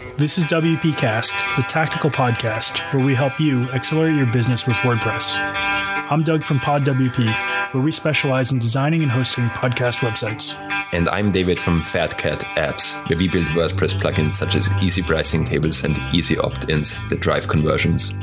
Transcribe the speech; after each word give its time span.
This 0.00 0.38
is 0.38 0.46
WPcast, 0.46 1.56
the 1.56 1.62
tactical 1.62 2.10
podcast 2.10 2.80
where 2.94 3.04
we 3.04 3.14
help 3.14 3.38
you 3.38 3.64
accelerate 3.70 4.16
your 4.16 4.24
business 4.32 4.66
with 4.66 4.76
WordPress. 4.78 5.36
I'm 5.36 6.22
Doug 6.22 6.42
from 6.42 6.58
PodWP, 6.58 7.74
where 7.74 7.82
we 7.82 7.92
specialize 7.92 8.50
in 8.50 8.58
designing 8.58 9.02
and 9.02 9.10
hosting 9.10 9.44
podcast 9.50 9.98
websites. 9.98 10.58
And 10.94 11.06
I'm 11.10 11.32
David 11.32 11.60
from 11.60 11.82
Fatcat 11.82 12.44
Apps, 12.56 13.06
where 13.10 13.18
we 13.18 13.28
build 13.28 13.44
WordPress 13.48 13.92
plugins 14.00 14.36
such 14.36 14.54
as 14.54 14.70
easy 14.82 15.02
pricing 15.02 15.44
tables 15.44 15.84
and 15.84 15.98
easy 16.14 16.38
opt-ins 16.38 17.06
that 17.10 17.20
drive 17.20 17.46
conversions. 17.46 18.14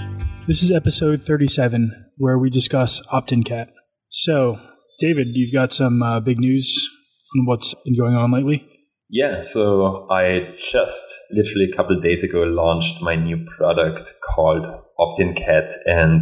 This 0.47 0.63
is 0.63 0.71
episode 0.71 1.23
37, 1.23 1.91
where 2.17 2.39
we 2.39 2.49
discuss 2.49 3.01
OptinCat. 3.13 3.67
So, 4.09 4.57
David, 4.99 5.27
you've 5.33 5.53
got 5.53 5.71
some 5.71 6.01
uh, 6.01 6.21
big 6.21 6.39
news 6.39 6.89
on 7.37 7.45
what's 7.45 7.75
been 7.85 7.95
going 7.95 8.15
on 8.15 8.31
lately? 8.31 8.67
Yeah, 9.09 9.39
so 9.39 10.07
I 10.11 10.53
just 10.71 11.03
literally 11.31 11.69
a 11.71 11.75
couple 11.75 11.99
days 12.01 12.23
ago 12.23 12.43
launched 12.43 13.01
my 13.01 13.15
new 13.15 13.45
product 13.57 14.13
called 14.21 14.65
OptinCat, 14.99 15.71
and 15.85 16.21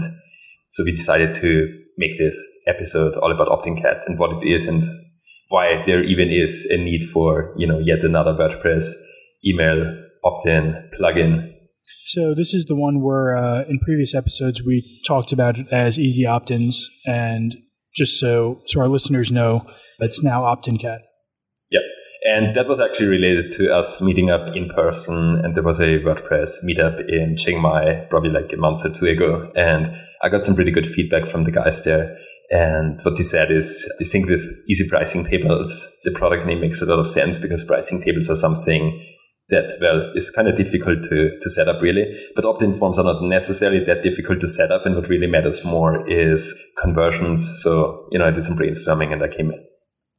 so 0.70 0.84
we 0.84 0.92
decided 0.92 1.34
to 1.36 1.68
make 1.98 2.18
this 2.20 2.40
episode 2.68 3.16
all 3.18 3.32
about 3.32 3.48
OptinCat 3.48 4.02
and 4.06 4.20
what 4.20 4.44
it 4.44 4.48
is 4.48 4.66
and 4.68 4.84
why 5.50 5.82
there 5.86 6.04
even 6.04 6.30
is 6.30 6.68
a 6.70 6.78
need 6.78 7.10
for 7.10 7.56
you 7.58 7.66
know 7.66 7.80
yet 7.80 8.04
another 8.04 8.34
WordPress 8.34 8.92
email 9.46 10.02
opt-in 10.24 10.90
plugin. 11.00 11.52
So 12.04 12.34
this 12.36 12.54
is 12.54 12.66
the 12.66 12.76
one 12.76 13.02
where 13.02 13.36
uh, 13.36 13.64
in 13.68 13.80
previous 13.80 14.14
episodes 14.14 14.64
we 14.64 15.02
talked 15.08 15.32
about 15.32 15.58
it 15.58 15.68
as 15.72 16.00
easy 16.00 16.26
opt-ins, 16.28 16.88
and 17.08 17.56
just 17.96 18.20
so 18.20 18.62
so 18.68 18.80
our 18.82 18.88
listeners 18.88 19.32
know, 19.32 19.66
it's 20.00 20.22
now 20.22 20.42
OptinCat. 20.42 20.84
Yep. 20.84 21.15
And 22.26 22.56
that 22.56 22.68
was 22.68 22.80
actually 22.80 23.08
related 23.08 23.52
to 23.52 23.72
us 23.72 24.02
meeting 24.02 24.32
up 24.32 24.56
in 24.56 24.68
person. 24.70 25.40
And 25.46 25.54
there 25.54 25.64
was 25.64 25.80
a 25.80 26.00
WordPress 26.00 26.66
meetup 26.66 27.08
in 27.08 27.38
Chiang 27.38 27.62
Mai 27.62 28.08
probably 28.10 28.32
like 28.32 28.52
a 28.52 28.58
month 28.58 28.84
or 28.84 28.90
two 28.90 29.06
ago. 29.06 29.52
And 29.56 29.96
I 30.24 30.30
got 30.30 30.44
some 30.44 30.56
pretty 30.56 30.72
good 30.72 30.88
feedback 30.88 31.28
from 31.28 31.44
the 31.44 31.52
guys 31.52 31.84
there. 31.84 32.18
And 32.50 33.00
what 33.04 33.18
they 33.18 33.24
said 33.24 33.52
is 33.52 33.88
they 34.00 34.06
think 34.06 34.28
with 34.28 34.44
easy 34.68 34.90
pricing 34.90 35.24
tables, 35.24 36.00
the 36.04 36.12
product 36.12 36.48
name 36.48 36.62
makes 36.62 36.82
a 36.82 36.86
lot 36.86 36.98
of 36.98 37.08
sense 37.08 37.38
because 37.38 37.64
pricing 37.64 38.02
tables 38.02 38.28
are 38.28 38.36
something 38.36 39.06
that, 39.50 39.72
well, 39.80 40.12
is 40.16 40.32
kind 40.32 40.48
of 40.48 40.56
difficult 40.56 41.04
to, 41.04 41.38
to 41.40 41.50
set 41.52 41.68
up 41.68 41.80
really. 41.80 42.06
But 42.36 42.46
opt-in 42.46 42.80
forms 42.80 42.98
are 42.98 43.06
not 43.06 43.22
necessarily 43.22 43.84
that 43.84 44.02
difficult 44.02 44.40
to 44.42 44.50
set 44.50 44.72
up. 44.72 44.88
And 44.88 44.96
what 44.96 45.10
really 45.10 45.28
matters 45.28 45.64
more 45.64 46.10
is 46.10 46.58
conversions. 46.82 47.62
So, 47.62 48.08
you 48.12 48.18
know, 48.18 48.26
I 48.26 48.32
did 48.32 48.44
some 48.44 48.58
brainstorming 48.58 49.14
and 49.14 49.22
I 49.22 49.28
came 49.28 49.52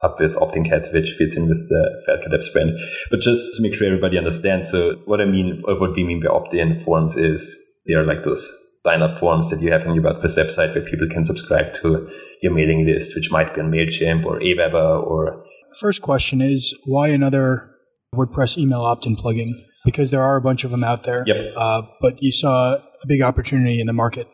up 0.03 0.19
with 0.19 0.35
OptinCat, 0.35 0.93
which 0.93 1.15
fits 1.17 1.35
in 1.35 1.47
with 1.47 1.57
the 1.69 2.03
Fatcat 2.07 2.33
Apps 2.33 2.51
brand. 2.53 2.77
But 3.09 3.19
just 3.19 3.55
to 3.55 3.63
make 3.63 3.73
sure 3.73 3.87
everybody 3.87 4.17
understands, 4.17 4.69
so 4.69 4.95
what 5.05 5.21
I 5.21 5.25
mean, 5.25 5.63
or 5.65 5.79
what 5.79 5.95
we 5.95 6.03
mean 6.03 6.21
by 6.21 6.29
opt-in 6.29 6.79
forms 6.79 7.15
is 7.15 7.57
they 7.87 7.95
are 7.95 8.03
like 8.03 8.23
those 8.23 8.47
sign-up 8.85 9.17
forms 9.17 9.49
that 9.49 9.61
you 9.61 9.71
have 9.71 9.85
on 9.87 9.95
your 9.95 10.03
WordPress 10.03 10.37
website 10.37 10.73
where 10.73 10.83
people 10.83 11.07
can 11.09 11.23
subscribe 11.23 11.73
to 11.73 12.09
your 12.41 12.53
mailing 12.53 12.85
list, 12.85 13.15
which 13.15 13.31
might 13.31 13.53
be 13.53 13.61
on 13.61 13.71
MailChimp 13.71 14.25
or 14.25 14.39
Aweber 14.39 15.03
or... 15.03 15.43
First 15.79 16.01
question 16.01 16.41
is, 16.41 16.75
why 16.85 17.09
another 17.09 17.69
WordPress 18.15 18.57
email 18.57 18.81
opt-in 18.81 19.15
plugin? 19.15 19.51
Because 19.83 20.11
there 20.11 20.23
are 20.23 20.37
a 20.37 20.41
bunch 20.41 20.63
of 20.63 20.71
them 20.71 20.83
out 20.83 21.03
there. 21.03 21.23
Yep. 21.25 21.37
Uh, 21.57 21.81
but 22.01 22.21
you 22.21 22.31
saw 22.31 22.75
a 22.75 23.07
big 23.07 23.21
opportunity 23.21 23.81
in 23.81 23.87
the 23.87 23.93
market. 23.93 24.27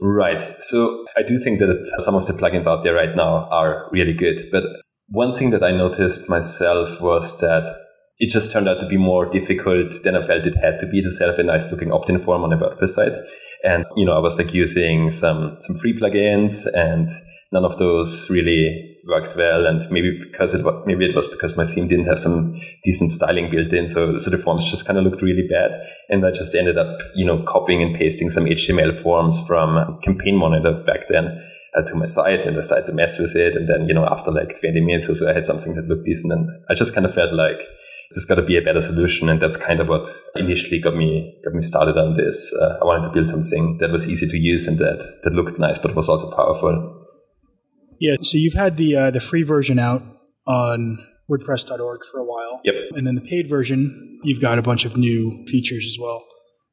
Right. 0.00 0.42
So 0.60 1.06
I 1.16 1.22
do 1.22 1.38
think 1.38 1.60
that 1.60 1.84
some 1.98 2.14
of 2.14 2.26
the 2.26 2.32
plugins 2.32 2.66
out 2.66 2.82
there 2.82 2.94
right 2.94 3.14
now 3.14 3.48
are 3.50 3.88
really 3.92 4.12
good, 4.12 4.40
but 4.50 4.64
one 5.14 5.32
thing 5.32 5.50
that 5.50 5.62
I 5.62 5.70
noticed 5.70 6.28
myself 6.28 7.00
was 7.00 7.38
that 7.38 7.72
it 8.18 8.30
just 8.30 8.50
turned 8.50 8.68
out 8.68 8.80
to 8.80 8.86
be 8.86 8.96
more 8.96 9.26
difficult 9.26 9.92
than 10.02 10.16
I 10.16 10.26
felt 10.26 10.44
it 10.44 10.56
had 10.56 10.78
to 10.80 10.88
be 10.88 11.02
to 11.02 11.10
set 11.10 11.28
up 11.28 11.38
a 11.38 11.44
nice 11.44 11.70
looking 11.70 11.92
opt-in 11.92 12.18
form 12.18 12.42
on 12.42 12.52
a 12.52 12.56
WordPress 12.56 12.90
site. 12.90 13.16
And, 13.62 13.84
you 13.96 14.04
know, 14.04 14.16
I 14.16 14.18
was 14.18 14.36
like 14.38 14.52
using 14.52 15.12
some, 15.12 15.56
some 15.60 15.76
free 15.76 15.96
plugins 15.96 16.66
and 16.74 17.08
none 17.52 17.64
of 17.64 17.78
those 17.78 18.28
really 18.28 18.98
worked 19.06 19.36
well. 19.36 19.66
And 19.66 19.82
maybe 19.88 20.18
because 20.20 20.52
it 20.52 20.64
was, 20.64 20.82
maybe 20.84 21.06
it 21.06 21.14
was 21.14 21.28
because 21.28 21.56
my 21.56 21.64
theme 21.64 21.86
didn't 21.86 22.06
have 22.06 22.18
some 22.18 22.60
decent 22.82 23.10
styling 23.10 23.50
built 23.50 23.72
in. 23.72 23.86
So, 23.86 24.18
so 24.18 24.30
the 24.30 24.38
forms 24.38 24.64
just 24.68 24.84
kind 24.84 24.98
of 24.98 25.04
looked 25.04 25.22
really 25.22 25.46
bad. 25.48 25.70
And 26.08 26.26
I 26.26 26.32
just 26.32 26.56
ended 26.56 26.76
up, 26.76 26.98
you 27.14 27.24
know, 27.24 27.40
copying 27.44 27.82
and 27.82 27.96
pasting 27.96 28.30
some 28.30 28.46
HTML 28.46 29.00
forms 29.00 29.38
from 29.46 30.00
Campaign 30.02 30.36
Monitor 30.36 30.82
back 30.84 31.06
then 31.08 31.40
uh, 31.76 31.82
to 31.82 31.94
my 31.94 32.06
site 32.06 32.46
and 32.46 32.54
decided 32.54 32.86
to 32.86 32.92
mess 32.92 33.18
with 33.18 33.34
it. 33.34 33.56
And 33.56 33.68
then, 33.68 33.88
you 33.88 33.94
know, 33.94 34.06
after 34.06 34.30
like 34.30 34.58
20 34.58 34.80
minutes 34.80 35.08
or 35.08 35.14
so, 35.14 35.28
I 35.28 35.32
had 35.32 35.46
something 35.46 35.74
that 35.74 35.86
looked 35.86 36.04
decent. 36.04 36.32
And 36.32 36.48
I 36.70 36.74
just 36.74 36.94
kind 36.94 37.06
of 37.06 37.14
felt 37.14 37.32
like 37.32 37.58
there's 38.10 38.24
got 38.24 38.36
to 38.36 38.42
be 38.42 38.56
a 38.56 38.62
better 38.62 38.80
solution. 38.80 39.28
And 39.28 39.40
that's 39.40 39.56
kind 39.56 39.80
of 39.80 39.88
what 39.88 40.08
initially 40.36 40.80
got 40.80 40.94
me, 40.94 41.34
got 41.44 41.54
me 41.54 41.62
started 41.62 41.96
on 41.96 42.14
this. 42.14 42.52
Uh, 42.54 42.78
I 42.80 42.84
wanted 42.84 43.04
to 43.04 43.10
build 43.10 43.28
something 43.28 43.78
that 43.78 43.90
was 43.90 44.08
easy 44.08 44.28
to 44.28 44.36
use 44.36 44.66
and 44.66 44.78
that, 44.78 45.20
that 45.24 45.34
looked 45.34 45.58
nice, 45.58 45.78
but 45.78 45.94
was 45.94 46.08
also 46.08 46.30
powerful. 46.34 47.06
Yeah. 48.00 48.14
So 48.22 48.38
you've 48.38 48.54
had 48.54 48.76
the, 48.76 48.96
uh, 48.96 49.10
the 49.10 49.20
free 49.20 49.42
version 49.42 49.78
out 49.78 50.02
on 50.46 50.98
WordPress.org 51.30 52.00
for 52.10 52.20
a 52.20 52.24
while. 52.24 52.60
Yep. 52.64 52.74
And 52.92 53.06
then 53.06 53.14
the 53.14 53.22
paid 53.22 53.48
version, 53.48 54.20
you've 54.22 54.42
got 54.42 54.58
a 54.58 54.62
bunch 54.62 54.84
of 54.84 54.96
new 54.96 55.44
features 55.48 55.86
as 55.86 55.96
well. 56.00 56.24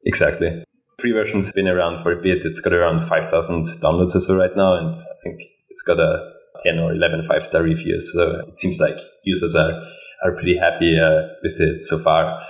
Exactly 0.04 0.64
free 1.02 1.12
version's 1.12 1.50
been 1.50 1.66
around 1.66 2.02
for 2.02 2.12
a 2.12 2.22
bit. 2.22 2.44
It's 2.44 2.60
got 2.60 2.72
around 2.72 3.06
5,000 3.06 3.66
downloads 3.82 4.14
or 4.14 4.20
so 4.20 4.36
right 4.36 4.56
now. 4.56 4.74
And 4.74 4.94
I 4.94 5.14
think 5.22 5.42
it's 5.68 5.82
got 5.82 5.98
a 5.98 6.32
10 6.64 6.78
or 6.78 6.92
11 6.92 7.26
five 7.28 7.44
star 7.44 7.62
reviews. 7.62 8.12
So 8.12 8.44
it 8.46 8.56
seems 8.56 8.78
like 8.78 8.94
users 9.24 9.56
are, 9.56 9.82
are 10.24 10.32
pretty 10.32 10.56
happy 10.56 10.98
uh, 10.98 11.26
with 11.42 11.60
it 11.60 11.82
so 11.82 11.98
far. 11.98 12.40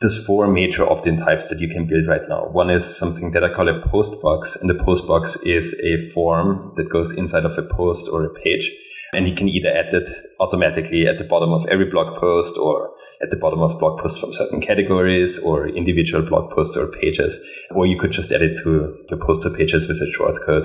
There's 0.00 0.24
four 0.24 0.48
major 0.48 0.90
opt-in 0.90 1.18
types 1.18 1.50
that 1.50 1.60
you 1.60 1.68
can 1.68 1.86
build 1.86 2.06
right 2.08 2.26
now. 2.26 2.46
One 2.46 2.70
is 2.70 2.96
something 2.96 3.32
that 3.32 3.44
I 3.44 3.52
call 3.52 3.68
a 3.68 3.86
post 3.86 4.14
box. 4.22 4.56
And 4.56 4.70
the 4.70 4.82
post 4.82 5.06
box 5.06 5.36
is 5.44 5.78
a 5.84 5.98
form 6.12 6.72
that 6.76 6.88
goes 6.88 7.12
inside 7.12 7.44
of 7.44 7.58
a 7.58 7.62
post 7.62 8.08
or 8.10 8.24
a 8.24 8.32
page. 8.32 8.72
And 9.12 9.26
you 9.26 9.34
can 9.34 9.48
either 9.48 9.68
add 9.68 9.92
it 9.92 10.08
automatically 10.38 11.06
at 11.06 11.18
the 11.18 11.24
bottom 11.24 11.52
of 11.52 11.66
every 11.66 11.90
blog 11.90 12.18
post 12.20 12.56
or 12.56 12.92
at 13.22 13.30
the 13.30 13.36
bottom 13.36 13.60
of 13.60 13.78
blog 13.78 14.00
posts 14.00 14.20
from 14.20 14.32
certain 14.32 14.60
categories 14.60 15.38
or 15.38 15.68
individual 15.68 16.22
blog 16.22 16.52
posts 16.52 16.76
or 16.76 16.88
pages. 16.92 17.38
Or 17.70 17.86
you 17.86 17.98
could 17.98 18.12
just 18.12 18.30
add 18.32 18.42
it 18.42 18.58
to 18.62 18.96
your 19.08 19.18
poster 19.18 19.50
pages 19.50 19.88
with 19.88 19.98
a 19.98 20.12
shortcode. 20.16 20.64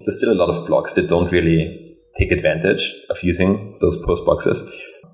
There's 0.00 0.18
still 0.18 0.32
a 0.32 0.40
lot 0.40 0.50
of 0.50 0.68
blogs 0.68 0.94
that 0.94 1.08
don't 1.08 1.32
really 1.32 1.96
take 2.18 2.30
advantage 2.30 2.92
of 3.08 3.22
using 3.22 3.76
those 3.80 3.96
post 4.04 4.26
boxes. 4.26 4.62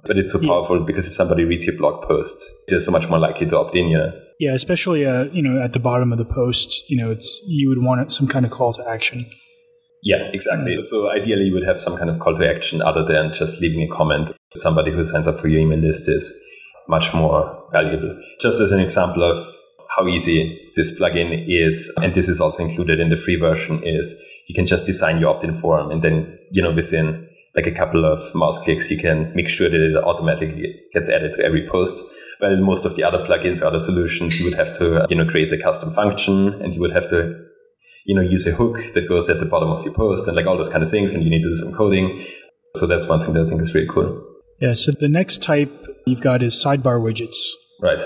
But 0.05 0.17
it's 0.17 0.33
so 0.33 0.41
powerful 0.41 0.85
because 0.85 1.07
if 1.07 1.15
somebody 1.15 1.45
reads 1.45 1.67
your 1.67 1.77
blog 1.77 2.03
post, 2.03 2.45
they're 2.69 2.81
so 2.81 2.93
much 2.93 3.09
more 3.09 3.19
likely 3.19 3.47
to 3.49 3.59
opt 3.59 3.75
in. 3.75 3.89
Yeah. 3.89 4.11
Yeah, 4.39 4.55
especially 4.55 5.05
uh, 5.05 5.25
you 5.25 5.43
know 5.43 5.63
at 5.63 5.73
the 5.73 5.81
bottom 5.81 6.13
of 6.13 6.19
the 6.19 6.25
post, 6.25 6.89
you 6.89 6.97
know, 6.97 7.11
it's 7.11 7.43
you 7.47 7.69
would 7.69 7.83
want 7.83 8.11
some 8.13 8.29
kind 8.29 8.47
of 8.47 8.53
call 8.53 8.73
to 8.75 8.89
action. 8.89 9.29
Yeah, 10.03 10.31
exactly. 10.33 10.73
Mm-hmm. 10.73 10.83
So 10.83 11.11
ideally, 11.11 11.45
you 11.45 11.55
would 11.55 11.65
have 11.65 11.81
some 11.81 11.97
kind 11.97 12.11
of 12.11 12.19
call 12.19 12.37
to 12.37 12.49
action 12.49 12.83
other 12.83 13.05
than 13.05 13.33
just 13.33 13.61
leaving 13.61 13.83
a 13.83 13.89
comment. 13.89 14.31
Somebody 14.57 14.91
who 14.91 15.05
signs 15.05 15.27
up 15.27 15.41
for 15.41 15.49
your 15.49 15.61
email 15.61 15.79
list 15.79 16.09
is 16.09 16.33
much 16.89 17.13
more 17.13 17.65
valuable. 17.73 18.21
Just 18.41 18.61
as 18.61 18.73
an 18.73 18.81
example 18.81 19.23
of 19.23 19.55
how 19.97 20.07
easy 20.07 20.71
this 20.77 20.99
plugin 20.99 21.45
is, 21.49 21.93
and 21.99 22.15
this 22.15 22.29
is 22.29 22.41
also 22.41 22.65
included 22.65 23.01
in 23.01 23.09
the 23.09 23.17
free 23.17 23.37
version, 23.37 23.83
is 23.85 24.15
you 24.47 24.55
can 24.55 24.67
just 24.67 24.87
design 24.87 25.19
your 25.19 25.35
opt-in 25.35 25.55
form, 25.55 25.91
and 25.91 26.03
then 26.03 26.39
you 26.51 26.63
know 26.63 26.73
within 26.73 27.29
like 27.57 27.67
a 27.67 27.73
couple 27.73 28.05
of 28.05 28.21
mouse 28.35 28.63
clicks, 28.63 28.91
you 28.91 28.99
can 28.99 29.35
make 29.35 29.49
sure 29.49 29.69
that 29.69 29.81
it 29.81 29.97
automatically 29.97 30.75
gets 30.93 31.09
added 31.09 31.33
to 31.33 31.45
every 31.45 31.67
post. 31.67 32.03
Well, 32.41 32.57
most 32.59 32.85
of 32.85 32.95
the 32.95 33.03
other 33.03 33.19
plugins 33.27 33.61
or 33.61 33.67
other 33.67 33.81
solutions, 33.81 34.39
you 34.39 34.45
would 34.45 34.55
have 34.55 34.73
to 34.79 35.07
you 35.11 35.17
know 35.17 35.27
create 35.27 35.53
a 35.53 35.59
custom 35.59 35.91
function, 35.91 36.55
and 36.63 36.75
you 36.75 36.81
would 36.81 36.93
have 36.93 37.09
to 37.09 37.45
you 38.09 38.15
know, 38.15 38.23
use 38.23 38.47
a 38.47 38.53
hook 38.53 38.79
that 38.95 39.07
goes 39.07 39.29
at 39.29 39.39
the 39.39 39.45
bottom 39.45 39.69
of 39.69 39.85
your 39.85 39.93
post 39.93 40.27
and 40.27 40.35
like 40.35 40.47
all 40.47 40.57
those 40.57 40.71
kind 40.71 40.83
of 40.83 40.91
things. 40.91 41.13
And 41.13 41.23
you 41.23 41.31
need 41.31 41.43
to 41.43 41.51
do 41.51 41.57
some 41.57 41.75
coding. 41.75 42.27
So 42.75 42.87
that's 42.87 43.07
one 43.07 43.21
thing 43.21 43.35
that 43.35 43.45
I 43.45 43.49
think 43.49 43.61
is 43.61 43.75
really 43.75 43.87
cool. 43.87 44.25
Yeah. 44.63 44.73
So 44.73 44.93
the 44.99 45.09
next 45.09 45.43
type 45.43 45.71
you've 46.07 46.23
got 46.23 46.43
is 46.43 46.55
sidebar 46.57 46.99
widgets. 47.01 47.37
Right. 47.83 48.03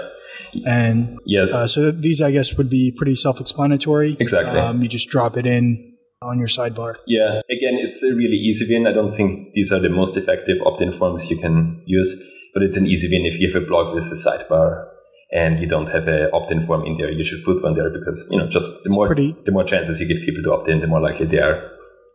And 0.67 1.19
yeah, 1.25 1.45
uh, 1.55 1.67
so 1.69 1.93
these 1.93 2.21
I 2.21 2.33
guess 2.33 2.57
would 2.57 2.69
be 2.69 2.93
pretty 2.97 3.15
self-explanatory. 3.15 4.17
Exactly. 4.19 4.59
Um, 4.59 4.83
you 4.83 4.89
just 4.89 5.09
drop 5.09 5.37
it 5.37 5.47
in 5.47 5.97
on 6.21 6.39
your 6.39 6.49
sidebar. 6.49 6.97
Yeah. 7.07 7.41
Again, 7.49 7.75
it's 7.79 8.03
a 8.03 8.09
really 8.09 8.37
easy 8.37 8.67
win. 8.69 8.89
I 8.89 8.93
don't 8.93 9.13
think 9.13 9.53
these 9.55 9.71
are 9.71 9.79
the 9.79 9.89
most 9.89 10.17
effective 10.17 10.59
opt-in 10.67 10.93
forms 10.93 11.31
you 11.31 11.39
can 11.39 11.83
use, 11.87 12.13
but 12.55 12.65
it's 12.65 12.77
an 12.77 12.87
easy 12.87 13.09
win 13.09 13.25
if 13.25 13.39
you 13.39 13.53
have 13.53 13.63
a 13.63 13.67
blog 13.67 13.95
with 13.95 14.07
a 14.07 14.17
sidebar 14.17 14.89
and 15.33 15.59
you 15.59 15.67
don't 15.67 15.89
have 15.89 16.07
an 16.09 16.29
opt-in 16.33 16.65
form 16.67 16.85
in 16.85 16.95
there, 16.97 17.11
you 17.11 17.25
should 17.25 17.43
put 17.45 17.63
one 17.63 17.75
there 17.75 17.91
because 17.91 18.27
you 18.31 18.39
know 18.39 18.49
just 18.49 18.71
the 18.85 18.91
more 18.91 19.07
pretty, 19.07 19.35
the 19.47 19.53
more 19.53 19.65
chances 19.65 20.01
you 20.01 20.07
give 20.07 20.23
people 20.25 20.43
to 20.43 20.53
opt 20.53 20.69
in, 20.69 20.81
the 20.81 20.87
more 20.87 21.01
likely 21.01 21.27
they 21.27 21.39
are 21.39 21.71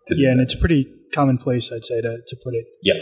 to. 0.08 0.16
Yeah, 0.18 0.32
and 0.32 0.42
it's 0.42 0.56
pretty 0.56 0.88
commonplace, 1.14 1.72
I'd 1.72 1.84
say, 1.84 2.02
to 2.02 2.18
to 2.26 2.36
put 2.44 2.54
it. 2.54 2.66
Yeah. 2.84 2.94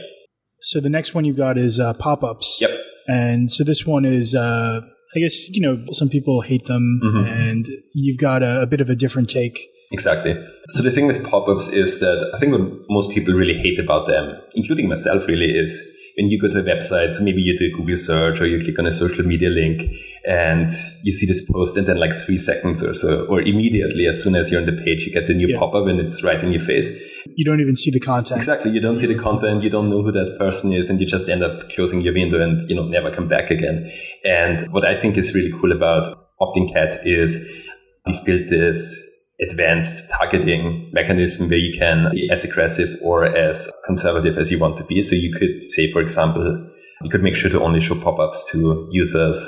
So 0.62 0.80
the 0.80 0.90
next 0.90 1.14
one 1.14 1.26
you've 1.26 1.38
got 1.38 1.58
is 1.58 1.80
uh, 1.80 1.94
pop-ups. 1.94 2.58
Yep. 2.62 2.80
And 3.08 3.52
so 3.52 3.64
this 3.64 3.86
one 3.86 4.04
is, 4.04 4.34
uh, 4.34 4.80
I 5.16 5.20
guess 5.20 5.50
you 5.50 5.62
know, 5.62 5.86
some 5.92 6.10
people 6.10 6.42
hate 6.42 6.66
them, 6.66 7.02
mm-hmm. 7.04 7.28
and 7.28 7.68
you've 7.94 8.18
got 8.18 8.42
a, 8.42 8.62
a 8.62 8.66
bit 8.66 8.82
of 8.82 8.90
a 8.90 8.96
different 8.96 9.30
take. 9.30 9.60
Exactly. 9.92 10.34
So 10.70 10.82
the 10.82 10.90
thing 10.90 11.06
with 11.06 11.24
pop-ups 11.30 11.68
is 11.68 12.00
that 12.00 12.32
I 12.34 12.40
think 12.40 12.54
what 12.54 12.62
most 12.90 13.12
people 13.12 13.36
really 13.36 13.54
hate 13.54 13.80
about 13.80 14.08
them, 14.08 14.34
including 14.56 14.90
myself, 14.90 15.28
really 15.28 15.52
is 15.52 15.80
when 16.18 16.30
you 16.30 16.40
go 16.40 16.48
to 16.48 16.60
a 16.60 16.64
website, 16.64 17.14
so 17.14 17.24
maybe 17.24 17.42
you 17.42 17.58
do 17.58 17.66
a 17.66 17.78
Google 17.78 17.96
search 17.98 18.40
or 18.40 18.48
you 18.48 18.64
click 18.64 18.80
on 18.80 18.86
a 18.86 18.92
social 18.92 19.26
media 19.26 19.50
link 19.50 19.82
and 20.26 20.70
you 21.04 21.12
see 21.12 21.26
this 21.26 21.46
post 21.52 21.78
and 21.78 21.86
then 21.88 21.98
like 21.98 22.14
three 22.14 22.38
seconds 22.38 22.82
or 22.82 22.94
so, 22.94 23.26
or 23.26 23.42
immediately 23.42 24.08
as 24.08 24.24
soon 24.24 24.36
as 24.36 24.50
you're 24.50 24.60
on 24.60 24.66
the 24.66 24.82
page, 24.84 25.06
you 25.06 25.12
get 25.12 25.28
the 25.28 25.34
new 25.34 25.48
Yeah. 25.48 25.60
pop-up 25.60 25.88
and 25.88 26.00
it's 26.00 26.24
right 26.24 26.42
in 26.44 26.52
your 26.52 26.62
face. 26.62 26.90
You 27.36 27.44
don't 27.44 27.60
even 27.60 27.76
see 27.76 27.92
the 27.92 28.00
content. 28.00 28.38
Exactly. 28.38 28.72
You 28.72 28.80
don't 28.80 28.98
see 28.98 29.08
the 29.08 29.16
content, 29.22 29.62
you 29.64 29.70
don't 29.70 29.90
know 29.90 30.02
who 30.02 30.12
that 30.14 30.38
person 30.40 30.72
is, 30.72 30.90
and 30.90 31.00
you 31.00 31.06
just 31.06 31.28
end 31.30 31.44
up 31.44 31.70
closing 31.72 32.02
your 32.02 32.14
window 32.14 32.42
and, 32.42 32.62
you 32.70 32.76
know, 32.76 32.86
never 32.86 33.12
come 33.12 33.28
back 33.28 33.52
again. 33.52 33.92
And 34.24 34.62
what 34.72 34.86
I 34.86 35.00
think 35.00 35.18
is 35.18 35.36
really 35.36 35.52
cool 35.52 35.72
about 35.72 36.30
OptinCat 36.42 37.06
is 37.06 37.66
we've 38.06 38.24
built 38.26 38.50
this 38.50 39.05
advanced 39.40 40.10
targeting 40.12 40.90
mechanism 40.94 41.50
where 41.50 41.58
you 41.58 41.78
can 41.78 42.10
be 42.12 42.30
as 42.32 42.44
aggressive 42.44 42.90
or 43.02 43.26
as 43.26 43.70
conservative 43.86 44.38
as 44.38 44.52
you 44.52 44.60
want 44.60 44.78
to 44.78 44.84
be. 44.86 45.02
So 45.02 45.16
you 45.16 45.34
could 45.34 45.64
say, 45.64 45.92
for 45.92 46.02
example, 46.02 46.70
you 47.02 47.10
could 47.10 47.24
make 47.24 47.36
sure 47.36 47.50
to 47.50 47.62
only 47.62 47.82
show 47.82 47.96
pop-ups 47.96 48.50
to 48.52 48.88
users, 48.92 49.46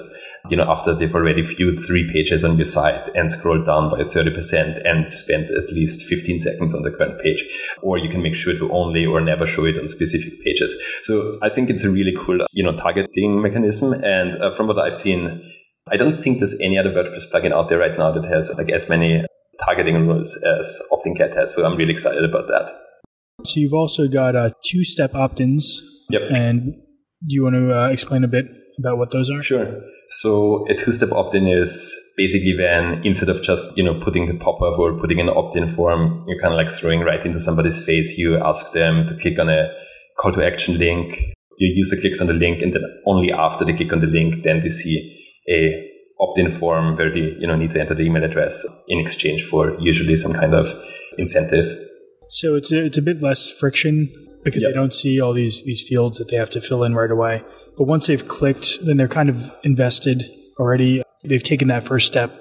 you 0.49 0.57
know, 0.57 0.69
after 0.69 0.93
they've 0.93 1.13
already 1.13 1.41
viewed 1.41 1.79
three 1.79 2.09
pages 2.11 2.43
on 2.43 2.57
your 2.57 2.65
site 2.65 3.07
and 3.15 3.31
scrolled 3.31 3.65
down 3.65 3.89
by 3.89 4.03
30% 4.03 4.81
and 4.85 5.09
spent 5.09 5.49
at 5.51 5.69
least 5.71 6.03
15 6.05 6.39
seconds 6.39 6.73
on 6.73 6.83
the 6.83 6.91
current 6.91 7.19
page. 7.21 7.43
Or 7.81 7.97
you 7.97 8.09
can 8.09 8.21
make 8.21 8.35
sure 8.35 8.53
to 8.55 8.71
only 8.71 9.05
or 9.05 9.21
never 9.21 9.47
show 9.47 9.65
it 9.65 9.77
on 9.77 9.87
specific 9.87 10.43
pages. 10.43 10.75
So 11.03 11.39
I 11.41 11.49
think 11.49 11.69
it's 11.69 11.85
a 11.85 11.89
really 11.89 12.13
cool, 12.17 12.45
you 12.51 12.63
know, 12.63 12.75
targeting 12.75 13.41
mechanism. 13.41 13.93
And 13.93 14.33
uh, 14.41 14.53
from 14.55 14.67
what 14.67 14.77
I've 14.77 14.95
seen, 14.95 15.41
I 15.89 15.95
don't 15.95 16.13
think 16.13 16.39
there's 16.39 16.59
any 16.59 16.77
other 16.77 16.91
WordPress 16.91 17.31
plugin 17.31 17.53
out 17.53 17.69
there 17.69 17.79
right 17.79 17.97
now 17.97 18.11
that 18.11 18.25
has 18.25 18.53
like 18.57 18.69
as 18.69 18.89
many 18.89 19.23
targeting 19.63 20.07
rules 20.07 20.35
as 20.43 20.81
OptinCat 20.91 21.35
has. 21.35 21.53
So 21.53 21.65
I'm 21.65 21.75
really 21.77 21.91
excited 21.91 22.23
about 22.23 22.47
that. 22.47 22.71
So 23.43 23.59
you've 23.59 23.73
also 23.73 24.07
got 24.07 24.35
uh, 24.35 24.49
two-step 24.65 25.13
opt-ins, 25.13 25.81
Yep. 26.09 26.21
and 26.29 26.73
do 26.73 27.33
you 27.33 27.43
want 27.43 27.55
to 27.55 27.73
uh, 27.77 27.89
explain 27.89 28.23
a 28.23 28.27
bit 28.27 28.45
about 28.79 28.97
what 28.97 29.11
those 29.11 29.29
are? 29.29 29.41
Sure. 29.43 29.81
So 30.09 30.65
a 30.69 30.73
two-step 30.73 31.11
opt-in 31.11 31.47
is 31.47 31.93
basically 32.15 32.55
when 32.57 33.05
instead 33.05 33.29
of 33.29 33.41
just, 33.43 33.77
you 33.77 33.83
know, 33.83 33.99
putting 33.99 34.25
the 34.27 34.33
pop-up 34.35 34.79
or 34.79 34.97
putting 34.99 35.19
an 35.19 35.29
opt-in 35.29 35.69
form, 35.71 36.25
you're 36.27 36.39
kind 36.39 36.53
of 36.53 36.57
like 36.57 36.71
throwing 36.71 37.01
right 37.01 37.23
into 37.25 37.39
somebody's 37.39 37.83
face. 37.83 38.17
You 38.17 38.37
ask 38.37 38.71
them 38.71 39.05
to 39.05 39.15
click 39.15 39.37
on 39.39 39.49
a 39.49 39.67
call 40.17 40.31
to 40.31 40.45
action 40.45 40.77
link. 40.77 41.19
Your 41.59 41.71
user 41.75 41.95
clicks 41.99 42.21
on 42.21 42.27
the 42.27 42.33
link 42.33 42.61
and 42.61 42.73
then 42.73 42.83
only 43.05 43.31
after 43.31 43.65
they 43.65 43.73
click 43.73 43.91
on 43.91 43.99
the 43.99 44.07
link, 44.07 44.43
then 44.43 44.61
they 44.61 44.69
see 44.69 45.13
a 45.49 45.89
opt-in 46.19 46.51
form 46.51 46.95
where 46.95 47.11
they, 47.11 47.35
you 47.39 47.47
know, 47.47 47.55
need 47.55 47.71
to 47.71 47.79
enter 47.79 47.93
the 47.93 48.03
email 48.03 48.23
address 48.23 48.65
in 48.87 48.99
exchange 48.99 49.43
for 49.45 49.79
usually 49.79 50.15
some 50.15 50.33
kind 50.33 50.53
of 50.53 50.67
incentive. 51.17 51.65
So 52.29 52.55
it's 52.55 52.71
a, 52.71 52.83
it's 52.85 52.97
a 52.97 53.01
bit 53.01 53.21
less 53.21 53.49
friction 53.49 54.09
because 54.43 54.63
Yep. 54.63 54.69
they 54.69 54.73
don't 54.73 54.93
see 54.93 55.19
all 55.21 55.33
these 55.33 55.63
these 55.63 55.81
fields 55.81 56.17
that 56.17 56.29
they 56.29 56.37
have 56.37 56.49
to 56.51 56.61
fill 56.61 56.83
in 56.83 56.95
right 56.95 57.11
away. 57.11 57.43
But 57.77 57.85
once 57.85 58.07
they've 58.07 58.27
clicked, 58.27 58.85
then 58.85 58.97
they're 58.97 59.07
kind 59.07 59.29
of 59.29 59.51
invested 59.63 60.23
already. 60.59 61.03
They've 61.23 61.43
taken 61.43 61.67
that 61.67 61.83
first 61.83 62.07
step. 62.07 62.31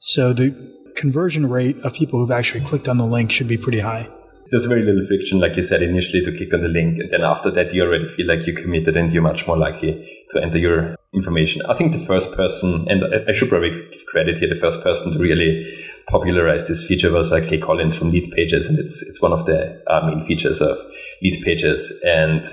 So 0.00 0.32
the 0.32 0.54
conversion 0.94 1.48
rate 1.48 1.76
of 1.82 1.92
people 1.92 2.20
who've 2.20 2.30
actually 2.30 2.60
clicked 2.64 2.88
on 2.88 2.98
the 2.98 3.06
link 3.06 3.32
should 3.32 3.48
be 3.48 3.56
pretty 3.56 3.80
high. 3.80 4.08
There's 4.50 4.66
very 4.66 4.82
little 4.82 5.06
friction, 5.06 5.40
like 5.40 5.56
you 5.56 5.62
said 5.62 5.82
initially, 5.82 6.24
to 6.24 6.36
click 6.36 6.52
on 6.54 6.62
the 6.62 6.68
link. 6.68 6.98
And 6.98 7.10
then 7.10 7.22
after 7.22 7.50
that, 7.52 7.72
you 7.72 7.82
already 7.82 8.06
feel 8.06 8.26
like 8.26 8.46
you 8.46 8.52
committed 8.52 8.96
and 8.96 9.12
you're 9.12 9.22
much 9.22 9.46
more 9.46 9.56
likely 9.56 10.24
to 10.30 10.42
enter 10.42 10.58
your 10.58 10.96
information. 11.12 11.62
I 11.68 11.74
think 11.74 11.92
the 11.92 11.98
first 11.98 12.36
person, 12.36 12.86
and 12.88 13.02
I- 13.28 13.32
should 13.32 13.48
probably 13.48 13.70
give 13.90 14.06
credit 14.06 14.38
here, 14.38 14.48
the 14.48 14.60
first 14.60 14.82
person 14.82 15.12
to 15.12 15.18
really 15.18 15.64
popularize 16.08 16.68
this 16.68 16.86
feature 16.86 17.10
was 17.10 17.30
like 17.30 17.46
Clay 17.48 17.58
Collins 17.58 17.94
from 17.94 18.12
Leadpages. 18.12 18.68
And 18.68 18.78
it's, 18.78 19.02
it's 19.02 19.22
one 19.22 19.32
of 19.32 19.46
the 19.46 19.82
uh, 19.86 20.06
main 20.06 20.24
features 20.24 20.60
of 20.60 20.78
Leadpages. 21.22 21.90
And 22.04 22.44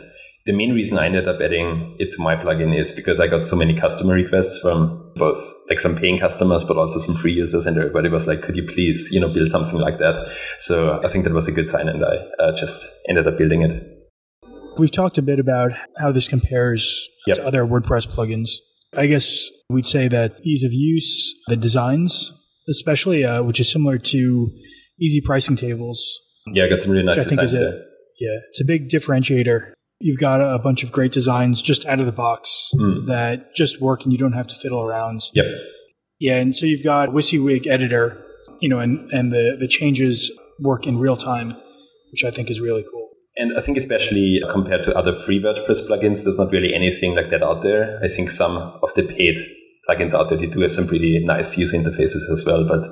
the 0.45 0.53
main 0.53 0.73
reason 0.73 0.97
I 0.97 1.05
ended 1.05 1.27
up 1.27 1.39
adding 1.39 1.95
it 1.99 2.11
to 2.11 2.21
my 2.21 2.35
plugin 2.35 2.77
is 2.77 2.91
because 2.91 3.19
I 3.19 3.27
got 3.27 3.45
so 3.45 3.55
many 3.55 3.75
customer 3.75 4.15
requests 4.15 4.59
from 4.59 5.11
both 5.15 5.37
like 5.69 5.79
some 5.79 5.95
paying 5.95 6.17
customers, 6.17 6.63
but 6.63 6.77
also 6.77 6.97
some 6.97 7.15
free 7.15 7.33
users. 7.33 7.65
And 7.65 7.77
everybody 7.77 8.09
was 8.09 8.27
like, 8.27 8.41
could 8.41 8.55
you 8.55 8.63
please, 8.63 9.09
you 9.11 9.19
know, 9.19 9.31
build 9.31 9.49
something 9.49 9.77
like 9.77 9.99
that? 9.99 10.35
So 10.57 10.99
I 11.03 11.09
think 11.09 11.25
that 11.25 11.33
was 11.33 11.47
a 11.47 11.51
good 11.51 11.67
sign. 11.67 11.87
And 11.87 12.03
I 12.03 12.15
uh, 12.39 12.55
just 12.55 12.87
ended 13.07 13.27
up 13.27 13.37
building 13.37 13.61
it. 13.61 13.87
We've 14.77 14.91
talked 14.91 15.17
a 15.17 15.21
bit 15.21 15.39
about 15.39 15.71
how 15.99 16.11
this 16.11 16.27
compares 16.27 17.07
Yep. 17.27 17.37
to 17.37 17.45
other 17.45 17.65
WordPress 17.65 18.07
plugins. 18.07 18.49
I 18.97 19.05
guess 19.05 19.47
we'd 19.69 19.85
say 19.85 20.07
that 20.07 20.35
ease 20.43 20.63
of 20.63 20.73
use, 20.73 21.35
the 21.47 21.55
designs, 21.55 22.33
especially, 22.67 23.23
uh, 23.23 23.43
which 23.43 23.59
is 23.59 23.71
similar 23.71 23.99
to 23.99 24.49
easy 24.99 25.21
pricing 25.21 25.55
tables. 25.55 26.19
Yeah, 26.47 26.65
I 26.65 26.69
got 26.69 26.81
some 26.81 26.91
really 26.91 27.03
nice 27.03 27.19
I 27.19 27.23
think 27.25 27.39
designs 27.41 27.59
there. 27.59 27.79
Yeah, 28.19 28.39
it's 28.49 28.59
a 28.59 28.65
big 28.65 28.89
differentiator. 28.89 29.73
You've 30.01 30.19
got 30.19 30.41
a 30.41 30.57
bunch 30.59 30.83
of 30.83 30.91
great 30.91 31.11
designs 31.11 31.61
just 31.61 31.85
out 31.85 31.99
of 31.99 32.05
the 32.05 32.11
box 32.11 32.71
Mm. 32.75 33.07
that 33.07 33.55
just 33.55 33.81
work 33.81 34.03
and 34.03 34.11
you 34.11 34.17
don't 34.17 34.33
have 34.33 34.47
to 34.47 34.55
fiddle 34.55 34.81
around. 34.81 35.21
Yep. 35.33 35.45
Yeah, 36.19 36.35
and 36.37 36.55
so 36.55 36.65
you've 36.65 36.83
got 36.83 37.09
WYSIWYG 37.09 37.67
editor, 37.67 38.23
you 38.61 38.69
know, 38.69 38.79
and, 38.79 39.09
and 39.11 39.31
the, 39.31 39.57
the 39.59 39.67
changes 39.67 40.31
work 40.59 40.85
in 40.85 40.99
real 40.99 41.15
time, 41.15 41.55
which 42.11 42.23
I 42.23 42.31
think 42.31 42.49
is 42.51 42.61
really 42.61 42.83
cool. 42.83 43.09
And 43.37 43.57
I 43.57 43.61
think 43.61 43.77
especially 43.77 44.41
compared 44.51 44.83
to 44.83 44.95
other 44.95 45.15
free 45.17 45.41
WordPress 45.41 45.87
plugins, 45.87 46.23
there's 46.23 46.37
not 46.37 46.51
really 46.51 46.73
anything 46.75 47.15
like 47.15 47.29
that 47.31 47.41
out 47.41 47.61
there. 47.63 47.99
I 48.03 48.07
think 48.07 48.29
some 48.29 48.57
of 48.57 48.93
the 48.93 49.03
paid 49.03 49.37
plugins 49.89 50.13
out 50.13 50.29
there, 50.29 50.37
they 50.37 50.47
do 50.47 50.59
have 50.61 50.71
some 50.71 50.85
pretty 50.87 51.23
nice 51.25 51.57
user 51.57 51.77
interfaces 51.77 52.29
as 52.31 52.43
well, 52.45 52.67
but 52.67 52.85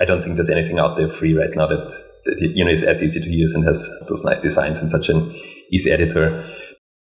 I 0.00 0.04
don't 0.04 0.22
think 0.22 0.34
there's 0.34 0.50
anything 0.50 0.78
out 0.78 0.96
there 0.96 1.08
free 1.08 1.32
right 1.34 1.54
now 1.54 1.66
that, 1.68 1.80
that 2.24 2.52
you 2.54 2.64
know 2.64 2.70
is 2.70 2.82
as 2.82 3.02
easy 3.02 3.20
to 3.20 3.30
use 3.30 3.54
and 3.54 3.64
has 3.64 3.88
those 4.08 4.24
nice 4.24 4.40
designs 4.40 4.78
and 4.78 4.90
such 4.90 5.08
an 5.08 5.34
easy 5.72 5.90
editor. 5.90 6.48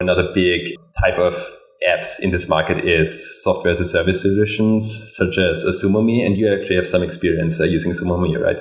Another 0.01 0.31
big 0.35 0.75
type 1.03 1.19
of 1.19 1.35
apps 1.89 2.21
in 2.21 2.31
this 2.31 2.49
market 2.49 2.79
is 2.85 3.43
software 3.43 3.71
as 3.71 3.81
a 3.81 3.85
service 3.85 4.21
solutions 4.23 5.17
such 5.17 5.39
as 5.39 5.65
SumoMe, 5.83 6.25
and 6.25 6.37
you 6.37 6.53
actually 6.53 6.77
have 6.77 6.87
some 6.87 7.03
experience 7.03 7.61
uh, 7.61 7.65
using 7.65 7.93
SumoMe, 7.93 8.39
right? 8.39 8.59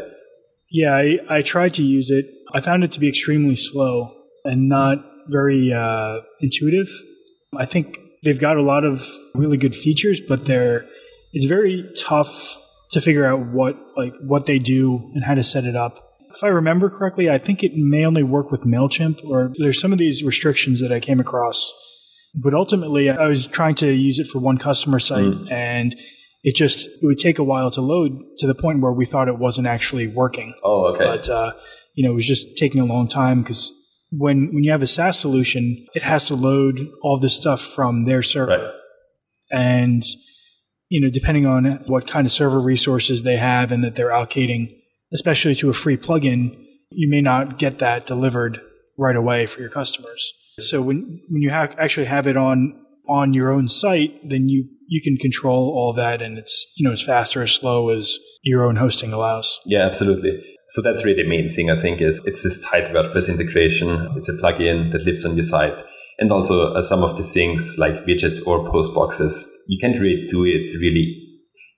Yeah, 0.71 0.95
I, 0.95 1.17
I 1.29 1.41
tried 1.41 1.73
to 1.75 1.83
use 1.83 2.11
it. 2.11 2.29
I 2.53 2.61
found 2.61 2.83
it 2.83 2.91
to 2.91 2.99
be 2.99 3.07
extremely 3.07 3.55
slow 3.55 4.15
and 4.45 4.69
not 4.69 5.03
very 5.27 5.73
uh, 5.73 6.21
intuitive. 6.41 6.89
I 7.57 7.65
think 7.65 7.97
they've 8.23 8.39
got 8.39 8.57
a 8.57 8.61
lot 8.61 8.83
of 8.83 9.07
really 9.35 9.57
good 9.57 9.75
features, 9.75 10.19
but 10.19 10.45
they're 10.45 10.85
it's 11.33 11.45
very 11.45 11.89
tough 11.95 12.57
to 12.91 13.01
figure 13.01 13.25
out 13.25 13.47
what 13.47 13.75
like 13.97 14.13
what 14.21 14.45
they 14.45 14.59
do 14.59 15.11
and 15.13 15.23
how 15.23 15.35
to 15.35 15.43
set 15.43 15.65
it 15.65 15.75
up. 15.75 16.08
If 16.35 16.43
I 16.43 16.47
remember 16.47 16.89
correctly, 16.89 17.29
I 17.29 17.37
think 17.37 17.63
it 17.63 17.71
may 17.75 18.05
only 18.05 18.23
work 18.23 18.51
with 18.51 18.61
Mailchimp, 18.61 19.25
or 19.25 19.51
there's 19.57 19.79
some 19.79 19.91
of 19.91 19.99
these 19.99 20.23
restrictions 20.23 20.79
that 20.81 20.91
I 20.91 20.99
came 20.99 21.19
across. 21.19 21.73
But 22.35 22.53
ultimately, 22.53 23.09
I 23.09 23.27
was 23.27 23.47
trying 23.47 23.75
to 23.75 23.91
use 23.91 24.19
it 24.19 24.27
for 24.27 24.39
one 24.39 24.57
customer 24.57 24.99
site, 24.99 25.33
and 25.49 25.95
it 26.43 26.55
just 26.55 26.87
it 26.87 27.03
would 27.03 27.17
take 27.17 27.39
a 27.39 27.43
while 27.43 27.71
to 27.71 27.81
load 27.81 28.19
to 28.37 28.47
the 28.47 28.55
point 28.55 28.81
where 28.81 28.91
we 28.91 29.05
thought 29.05 29.27
it 29.27 29.39
wasn't 29.39 29.67
actually 29.67 30.07
working. 30.07 30.53
Oh, 30.63 30.93
okay. 30.93 31.03
But 31.03 31.29
uh, 31.29 31.53
you 31.95 32.05
know, 32.05 32.11
it 32.11 32.15
was 32.15 32.27
just 32.27 32.57
taking 32.57 32.81
a 32.81 32.85
long 32.85 33.07
time 33.07 33.41
because 33.41 33.71
when 34.11 34.53
when 34.53 34.63
you 34.63 34.71
have 34.71 34.83
a 34.83 34.87
SaaS 34.87 35.17
solution, 35.17 35.87
it 35.95 36.03
has 36.03 36.25
to 36.25 36.35
load 36.35 36.87
all 37.01 37.19
this 37.19 37.35
stuff 37.35 37.61
from 37.61 38.05
their 38.05 38.21
server, 38.21 38.57
right. 38.57 38.73
and 39.51 40.03
you 40.89 41.01
know, 41.01 41.09
depending 41.09 41.45
on 41.45 41.83
what 41.87 42.07
kind 42.07 42.25
of 42.25 42.31
server 42.31 42.59
resources 42.59 43.23
they 43.23 43.37
have 43.37 43.71
and 43.71 43.83
that 43.83 43.95
they're 43.95 44.09
allocating, 44.09 44.75
especially 45.13 45.55
to 45.55 45.69
a 45.69 45.73
free 45.73 45.97
plugin, 45.97 46.55
you 46.89 47.09
may 47.09 47.21
not 47.21 47.57
get 47.57 47.79
that 47.79 48.05
delivered 48.05 48.61
right 48.97 49.15
away 49.15 49.45
for 49.45 49.61
your 49.61 49.69
customers. 49.69 50.33
So 50.59 50.81
when 50.81 51.21
when 51.29 51.41
you 51.41 51.51
ha- 51.51 51.73
actually 51.77 52.07
have 52.07 52.27
it 52.27 52.37
on 52.37 52.75
on 53.07 53.33
your 53.33 53.51
own 53.51 53.67
site, 53.67 54.19
then 54.27 54.49
you 54.49 54.65
you 54.87 55.01
can 55.01 55.17
control 55.17 55.71
all 55.75 55.93
that, 55.93 56.21
and 56.21 56.37
it's 56.37 56.65
you 56.75 56.85
know 56.85 56.93
as 56.93 57.01
fast 57.01 57.37
or 57.37 57.43
as 57.43 57.51
slow 57.51 57.89
as 57.89 58.17
your 58.43 58.65
own 58.65 58.75
hosting 58.75 59.13
allows. 59.13 59.59
Yeah, 59.65 59.85
absolutely. 59.85 60.43
So 60.69 60.81
that's 60.81 61.03
really 61.03 61.23
the 61.23 61.29
main 61.29 61.49
thing 61.49 61.71
I 61.71 61.79
think 61.79 62.01
is 62.01 62.21
it's 62.25 62.43
this 62.43 62.63
tight 62.63 62.85
WordPress 62.85 63.27
integration. 63.27 64.13
It's 64.15 64.29
a 64.29 64.33
plugin 64.33 64.91
that 64.91 65.03
lives 65.03 65.25
on 65.25 65.35
your 65.35 65.43
site. 65.43 65.81
And 66.19 66.31
also 66.31 66.73
uh, 66.73 66.81
some 66.81 67.01
of 67.01 67.17
the 67.17 67.23
things 67.23 67.77
like 67.77 67.93
widgets 68.05 68.45
or 68.45 68.69
post 68.69 68.93
boxes, 68.93 69.49
you 69.67 69.79
can't 69.79 69.97
really 69.97 70.25
do 70.27 70.43
it 70.43 70.69
really. 70.79 71.28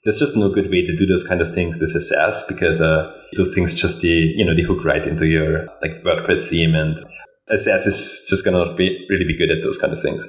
There's 0.04 0.18
just 0.18 0.36
no 0.36 0.50
good 0.50 0.70
way 0.72 0.84
to 0.84 0.96
do 0.96 1.06
those 1.06 1.24
kind 1.24 1.42
of 1.42 1.54
things 1.54 1.78
with 1.78 1.96
a 1.96 2.02
SaaS 2.02 2.44
because 2.48 2.82
uh, 2.82 3.16
those 3.38 3.54
things 3.54 3.74
just 3.74 4.02
the 4.02 4.08
you 4.08 4.46
know 4.46 4.56
they 4.56 4.64
hook 4.64 4.84
right 4.84 5.06
into 5.06 5.28
your 5.28 5.68
like 5.82 6.04
WordPress 6.04 6.48
theme 6.48 6.74
and 6.74 6.98
a 7.50 7.58
SaaS 7.58 7.86
is 7.88 8.26
just 8.28 8.44
gonna 8.44 8.74
be 8.76 9.06
really 9.10 9.26
be 9.26 9.38
good 9.38 9.52
at 9.52 9.64
those 9.64 9.78
kind 9.78 9.94
of 9.94 10.02
things. 10.02 10.28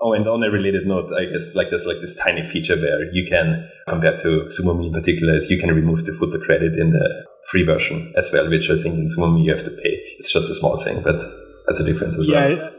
Oh, 0.00 0.12
and 0.12 0.28
on 0.28 0.44
a 0.44 0.50
related 0.50 0.86
note, 0.86 1.10
I 1.12 1.24
guess 1.24 1.56
like 1.56 1.70
there's 1.70 1.86
like 1.86 2.00
this 2.00 2.16
tiny 2.16 2.42
feature 2.42 2.76
where 2.76 3.12
you 3.12 3.26
can, 3.28 3.68
compared 3.88 4.20
to 4.20 4.46
SumoMe 4.46 4.86
in 4.86 4.92
particular, 4.92 5.34
is 5.34 5.50
you 5.50 5.58
can 5.58 5.74
remove 5.74 6.04
the 6.04 6.12
footer 6.12 6.38
credit 6.38 6.74
in 6.78 6.90
the 6.90 7.26
free 7.48 7.64
version 7.64 8.12
as 8.16 8.30
well, 8.32 8.48
which 8.48 8.70
I 8.70 8.76
think 8.76 8.94
in 8.94 9.06
SumoMe 9.06 9.44
you 9.44 9.50
have 9.50 9.64
to 9.64 9.70
pay. 9.70 10.00
It's 10.18 10.32
just 10.32 10.50
a 10.50 10.54
small 10.54 10.76
thing, 10.76 11.02
but 11.02 11.20
that's 11.66 11.80
a 11.80 11.84
difference 11.84 12.16
as 12.16 12.28
well. 12.28 12.48
Yeah, 12.48 12.70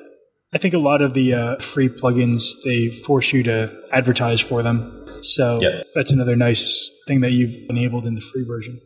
I 0.53 0.58
think 0.60 0.74
a 0.74 0.79
lot 0.79 1.01
of 1.01 1.13
the 1.13 1.34
uh, 1.34 1.55
free 1.58 1.89
plugins 1.89 2.53
they 2.63 2.88
force 2.88 3.34
you 3.34 3.43
to 3.43 3.69
advertise 3.91 4.39
for 4.39 4.63
them. 4.63 4.96
So 5.22 5.60
Yeah. 5.62 5.84
that's 5.96 6.12
another 6.12 6.36
nice 6.36 6.90
thing 7.08 7.22
that 7.22 7.32
you've 7.32 7.56
enabled 7.70 8.06
in 8.06 8.16
the 8.16 8.22
free 8.22 8.44
version. 8.44 8.80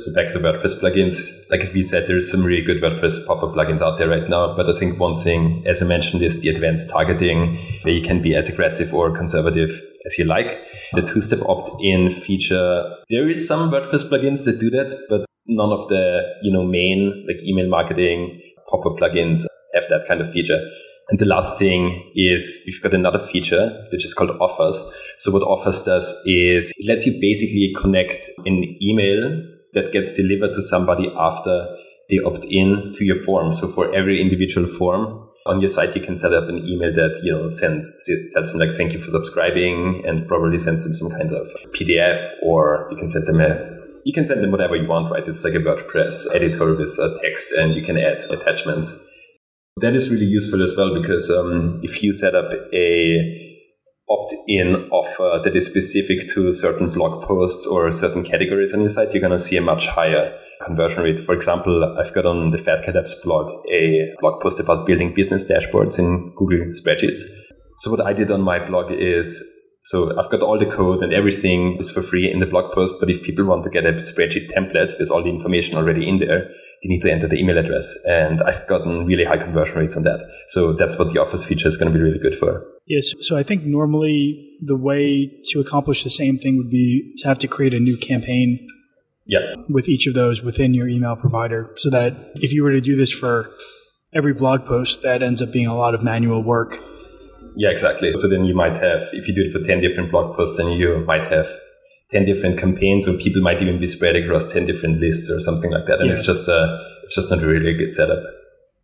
So 0.00 0.14
back 0.14 0.32
to 0.32 0.38
WordPress 0.38 0.80
plugins, 0.80 1.30
like 1.50 1.62
we 1.74 1.82
said, 1.82 2.08
there's 2.08 2.30
some 2.30 2.42
really 2.42 2.62
good 2.62 2.80
WordPress 2.82 3.26
pop-up 3.26 3.54
plugins 3.54 3.82
out 3.82 3.98
there 3.98 4.08
right 4.08 4.28
now. 4.30 4.56
But 4.56 4.74
I 4.74 4.78
think 4.78 4.98
one 4.98 5.18
thing, 5.18 5.62
as 5.66 5.82
I 5.82 5.84
mentioned, 5.84 6.22
is 6.22 6.40
the 6.40 6.48
advanced 6.48 6.88
targeting, 6.88 7.58
where 7.82 7.92
you 7.92 8.00
can 8.00 8.22
be 8.22 8.34
as 8.34 8.48
aggressive 8.48 8.94
or 8.94 9.14
conservative 9.14 9.70
as 10.06 10.16
you 10.18 10.24
like. 10.24 10.58
The 10.94 11.02
two-step 11.02 11.40
opt-in 11.46 12.10
feature, 12.10 12.96
there 13.10 13.28
is 13.28 13.46
some 13.46 13.70
WordPress 13.70 14.08
plugins 14.08 14.44
that 14.46 14.58
do 14.58 14.70
that, 14.70 14.96
but 15.10 15.26
none 15.46 15.70
of 15.70 15.88
the 15.88 16.22
you 16.42 16.52
know 16.52 16.64
main 16.64 17.26
like 17.28 17.42
email 17.42 17.68
marketing 17.68 18.40
pop-up 18.70 18.96
plugins 18.98 19.44
have 19.74 19.84
that 19.90 20.04
kind 20.08 20.22
of 20.22 20.32
feature. 20.32 20.60
And 21.10 21.18
the 21.18 21.26
last 21.26 21.58
thing 21.58 22.12
is 22.14 22.62
we've 22.66 22.80
got 22.82 22.94
another 22.94 23.18
feature 23.18 23.86
which 23.92 24.04
is 24.04 24.14
called 24.14 24.30
offers. 24.40 24.80
So 25.18 25.32
what 25.32 25.42
offers 25.42 25.82
does 25.82 26.06
is 26.24 26.72
it 26.76 26.86
lets 26.86 27.04
you 27.04 27.18
basically 27.20 27.74
connect 27.76 28.30
an 28.46 28.76
email 28.80 29.42
that 29.72 29.92
gets 29.92 30.14
delivered 30.14 30.52
to 30.54 30.62
somebody 30.62 31.12
after 31.16 31.76
they 32.08 32.18
opt 32.24 32.44
in 32.44 32.92
to 32.94 33.04
your 33.04 33.16
form. 33.16 33.50
So 33.50 33.68
for 33.68 33.92
every 33.94 34.20
individual 34.20 34.66
form 34.66 35.28
on 35.46 35.60
your 35.60 35.68
site, 35.68 35.96
you 35.96 36.02
can 36.02 36.14
set 36.14 36.32
up 36.32 36.48
an 36.48 36.58
email 36.66 36.92
that, 36.92 37.20
you 37.24 37.32
know, 37.32 37.48
sends, 37.48 38.08
tells 38.32 38.50
them 38.52 38.60
like, 38.60 38.76
thank 38.76 38.92
you 38.92 39.00
for 39.00 39.10
subscribing 39.10 40.04
and 40.06 40.26
probably 40.28 40.58
sends 40.58 40.84
them 40.84 40.94
some 40.94 41.10
kind 41.10 41.32
of 41.32 41.46
PDF 41.72 42.32
or 42.42 42.88
you 42.90 42.96
can 42.96 43.06
send 43.06 43.26
them 43.26 43.40
a 43.40 43.80
you 44.04 44.14
can 44.14 44.24
send 44.24 44.42
them 44.42 44.50
whatever 44.50 44.76
you 44.76 44.88
want, 44.88 45.10
right? 45.10 45.28
It's 45.28 45.44
like 45.44 45.52
a 45.52 45.58
WordPress 45.58 46.34
editor 46.34 46.74
with 46.74 46.98
a 46.98 47.18
text 47.22 47.52
and 47.52 47.74
you 47.74 47.82
can 47.82 47.98
add 47.98 48.20
attachments. 48.30 49.09
That 49.76 49.94
is 49.94 50.10
really 50.10 50.26
useful 50.26 50.62
as 50.62 50.76
well 50.76 50.94
because 50.94 51.30
um, 51.30 51.80
if 51.82 52.02
you 52.02 52.12
set 52.12 52.34
up 52.34 52.52
a 52.52 53.46
opt-in 54.10 54.88
offer 54.90 55.40
that 55.44 55.54
is 55.54 55.66
specific 55.66 56.28
to 56.34 56.52
certain 56.52 56.90
blog 56.90 57.22
posts 57.24 57.66
or 57.66 57.90
certain 57.92 58.24
categories 58.24 58.74
on 58.74 58.80
your 58.80 58.88
site, 58.88 59.14
you're 59.14 59.20
going 59.20 59.32
to 59.32 59.38
see 59.38 59.56
a 59.56 59.62
much 59.62 59.86
higher 59.86 60.36
conversion 60.62 61.02
rate. 61.02 61.18
For 61.18 61.34
example, 61.34 61.96
I've 61.98 62.12
got 62.12 62.26
on 62.26 62.50
the 62.50 62.58
Fatcat 62.58 62.96
Apps 62.96 63.12
blog 63.22 63.50
a 63.72 64.08
blog 64.20 64.42
post 64.42 64.60
about 64.60 64.86
building 64.86 65.14
business 65.14 65.50
dashboards 65.50 65.98
in 65.98 66.34
Google 66.36 66.66
Spreadsheets. 66.72 67.20
So 67.78 67.90
what 67.90 68.04
I 68.04 68.12
did 68.12 68.30
on 68.30 68.42
my 68.42 68.58
blog 68.68 68.92
is 68.92 69.42
so 69.82 70.18
I've 70.18 70.30
got 70.30 70.42
all 70.42 70.58
the 70.58 70.66
code 70.66 71.02
and 71.02 71.12
everything 71.12 71.76
is 71.78 71.90
for 71.90 72.02
free 72.02 72.30
in 72.30 72.38
the 72.38 72.46
blog 72.46 72.74
post. 72.74 72.96
But 73.00 73.10
if 73.10 73.22
people 73.22 73.46
want 73.46 73.64
to 73.64 73.70
get 73.70 73.86
a 73.86 73.92
spreadsheet 73.92 74.52
template 74.52 74.98
with 74.98 75.10
all 75.10 75.22
the 75.22 75.30
information 75.30 75.76
already 75.76 76.08
in 76.08 76.18
there, 76.18 76.50
they 76.82 76.88
need 76.88 77.00
to 77.02 77.10
enter 77.10 77.26
the 77.26 77.36
email 77.36 77.58
address. 77.58 77.94
And 78.04 78.42
I've 78.42 78.66
gotten 78.66 79.06
really 79.06 79.24
high 79.24 79.38
conversion 79.38 79.76
rates 79.76 79.96
on 79.96 80.02
that. 80.02 80.24
So 80.48 80.72
that's 80.72 80.98
what 80.98 81.12
the 81.12 81.20
Offers 81.20 81.44
feature 81.44 81.68
is 81.68 81.76
going 81.76 81.92
to 81.92 81.98
be 81.98 82.02
really 82.02 82.18
good 82.18 82.36
for. 82.38 82.66
Yes. 82.86 83.12
So 83.20 83.36
I 83.36 83.42
think 83.42 83.64
normally 83.64 84.56
the 84.62 84.76
way 84.76 85.30
to 85.50 85.60
accomplish 85.60 86.04
the 86.04 86.10
same 86.10 86.36
thing 86.36 86.56
would 86.56 86.70
be 86.70 87.14
to 87.18 87.28
have 87.28 87.38
to 87.38 87.48
create 87.48 87.72
a 87.72 87.80
new 87.80 87.96
campaign 87.96 88.66
yeah. 89.26 89.54
with 89.68 89.88
each 89.88 90.06
of 90.06 90.14
those 90.14 90.42
within 90.42 90.74
your 90.74 90.88
email 90.88 91.16
provider 91.16 91.70
so 91.76 91.88
that 91.90 92.14
if 92.34 92.52
you 92.52 92.62
were 92.62 92.72
to 92.72 92.80
do 92.80 92.96
this 92.96 93.12
for 93.12 93.50
every 94.12 94.34
blog 94.34 94.66
post, 94.66 95.02
that 95.02 95.22
ends 95.22 95.40
up 95.40 95.52
being 95.52 95.66
a 95.66 95.76
lot 95.76 95.94
of 95.94 96.02
manual 96.02 96.42
work. 96.42 96.78
Yeah, 97.56 97.70
exactly. 97.70 98.12
So 98.12 98.28
then 98.28 98.44
you 98.44 98.54
might 98.54 98.76
have, 98.76 99.02
if 99.12 99.28
you 99.28 99.34
do 99.34 99.42
it 99.42 99.52
for 99.52 99.64
10 99.64 99.80
different 99.80 100.10
blog 100.10 100.36
posts, 100.36 100.56
then 100.58 100.68
you 100.72 101.04
might 101.06 101.24
have 101.30 101.46
10 102.10 102.24
different 102.24 102.58
campaigns 102.58 103.06
or 103.06 103.14
people 103.14 103.42
might 103.42 103.60
even 103.62 103.78
be 103.78 103.86
spread 103.86 104.16
across 104.16 104.52
10 104.52 104.66
different 104.66 105.00
lists 105.00 105.30
or 105.30 105.40
something 105.40 105.70
like 105.70 105.86
that. 105.86 106.00
And 106.00 106.06
yeah. 106.06 106.12
it's 106.12 106.22
just 106.22 106.48
a, 106.48 106.78
it's 107.04 107.14
just 107.14 107.30
not 107.30 107.40
really 107.40 107.70
a 107.70 107.76
good 107.76 107.90
setup. 107.90 108.22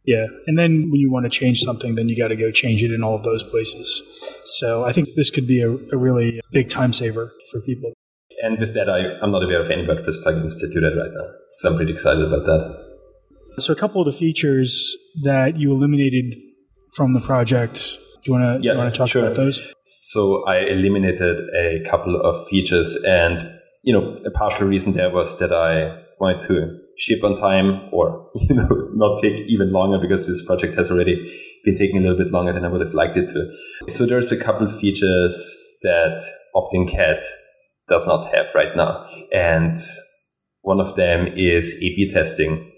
Yeah. 0.05 0.27
And 0.47 0.57
then 0.57 0.91
when 0.91 1.01
you 1.01 1.11
want 1.11 1.25
to 1.25 1.31
change 1.31 1.61
something, 1.63 1.97
then 1.97 2.09
you 2.09 2.17
got 2.17 2.29
to 2.29 2.37
go 2.37 2.53
change 2.53 2.83
it 2.85 2.93
in 2.93 3.03
all 3.03 3.17
of 3.17 3.25
those 3.25 3.43
places. 3.43 4.03
So 4.45 4.85
I 4.85 4.93
think 4.93 5.09
this 5.17 5.31
could 5.31 5.49
be 5.49 5.61
a, 5.61 5.71
a 5.71 5.97
really 5.97 6.41
big 6.53 6.69
time 6.69 6.93
saver 6.93 7.33
for 7.51 7.61
people. 7.61 7.93
And 8.43 8.59
with 8.61 8.75
that, 8.75 8.89
I, 8.89 9.19
I'm 9.23 9.33
not 9.33 9.43
aware 9.43 9.61
of 9.61 9.71
any 9.71 9.85
WordPress 9.85 10.23
plugins 10.25 10.61
to 10.61 10.71
do 10.73 10.81
that 10.81 10.97
right 10.97 11.11
now. 11.13 11.29
So 11.57 11.71
I'm 11.71 11.77
pretty 11.77 11.93
excited 11.93 12.23
about 12.25 12.45
that. 12.45 12.87
So 13.59 13.73
a 13.73 13.77
couple 13.77 14.01
of 14.01 14.07
the 14.07 14.17
features 14.17 14.97
that 15.23 15.57
you 15.57 15.73
eliminated 15.73 16.35
from 16.95 17.15
the 17.15 17.21
project, 17.21 17.99
do 18.27 18.33
you 18.33 18.39
want 18.39 18.63
to, 18.63 18.67
yeah, 18.67 18.91
talk 18.91 19.09
sure. 19.09 19.25
about 19.25 19.37
those? 19.37 19.73
So 20.01 20.45
I 20.47 20.59
eliminated 20.59 21.39
a 21.55 21.89
couple 21.89 22.21
of 22.21 22.49
features 22.49 22.97
and, 23.07 23.39
you 23.83 23.93
know, 23.93 24.19
a 24.27 24.31
partial 24.31 24.67
reason 24.67 24.93
there 24.93 25.11
was 25.11 25.39
that 25.39 25.53
I 25.53 26.03
wanted 26.19 26.41
to 26.49 26.79
ship 26.99 27.23
on 27.23 27.37
time 27.37 27.89
or, 27.93 28.29
you 28.35 28.57
know, 28.57 28.69
not 28.95 29.23
take 29.23 29.41
even 29.47 29.71
longer 29.71 29.99
because 30.01 30.27
this 30.27 30.45
project 30.45 30.75
has 30.75 30.91
already 30.91 31.15
been 31.65 31.77
taking 31.77 31.99
a 31.99 32.01
little 32.01 32.17
bit 32.17 32.33
longer 32.33 32.53
than 32.53 32.65
I 32.65 32.69
would 32.69 32.81
have 32.81 32.95
liked 32.95 33.17
it 33.17 33.29
to. 33.29 33.53
So 33.89 34.07
there's 34.07 34.33
a 34.33 34.37
couple 34.37 34.67
features 34.69 35.57
that 35.83 36.21
OptinCat 36.55 37.23
does 37.89 38.07
not 38.09 38.35
have 38.35 38.47
right 38.57 38.75
now. 38.75 39.07
And 39.33 39.77
one 40.63 40.81
of 40.81 40.97
them 40.97 41.29
is 41.37 41.73
A-B 41.77 42.11
testing. 42.13 42.73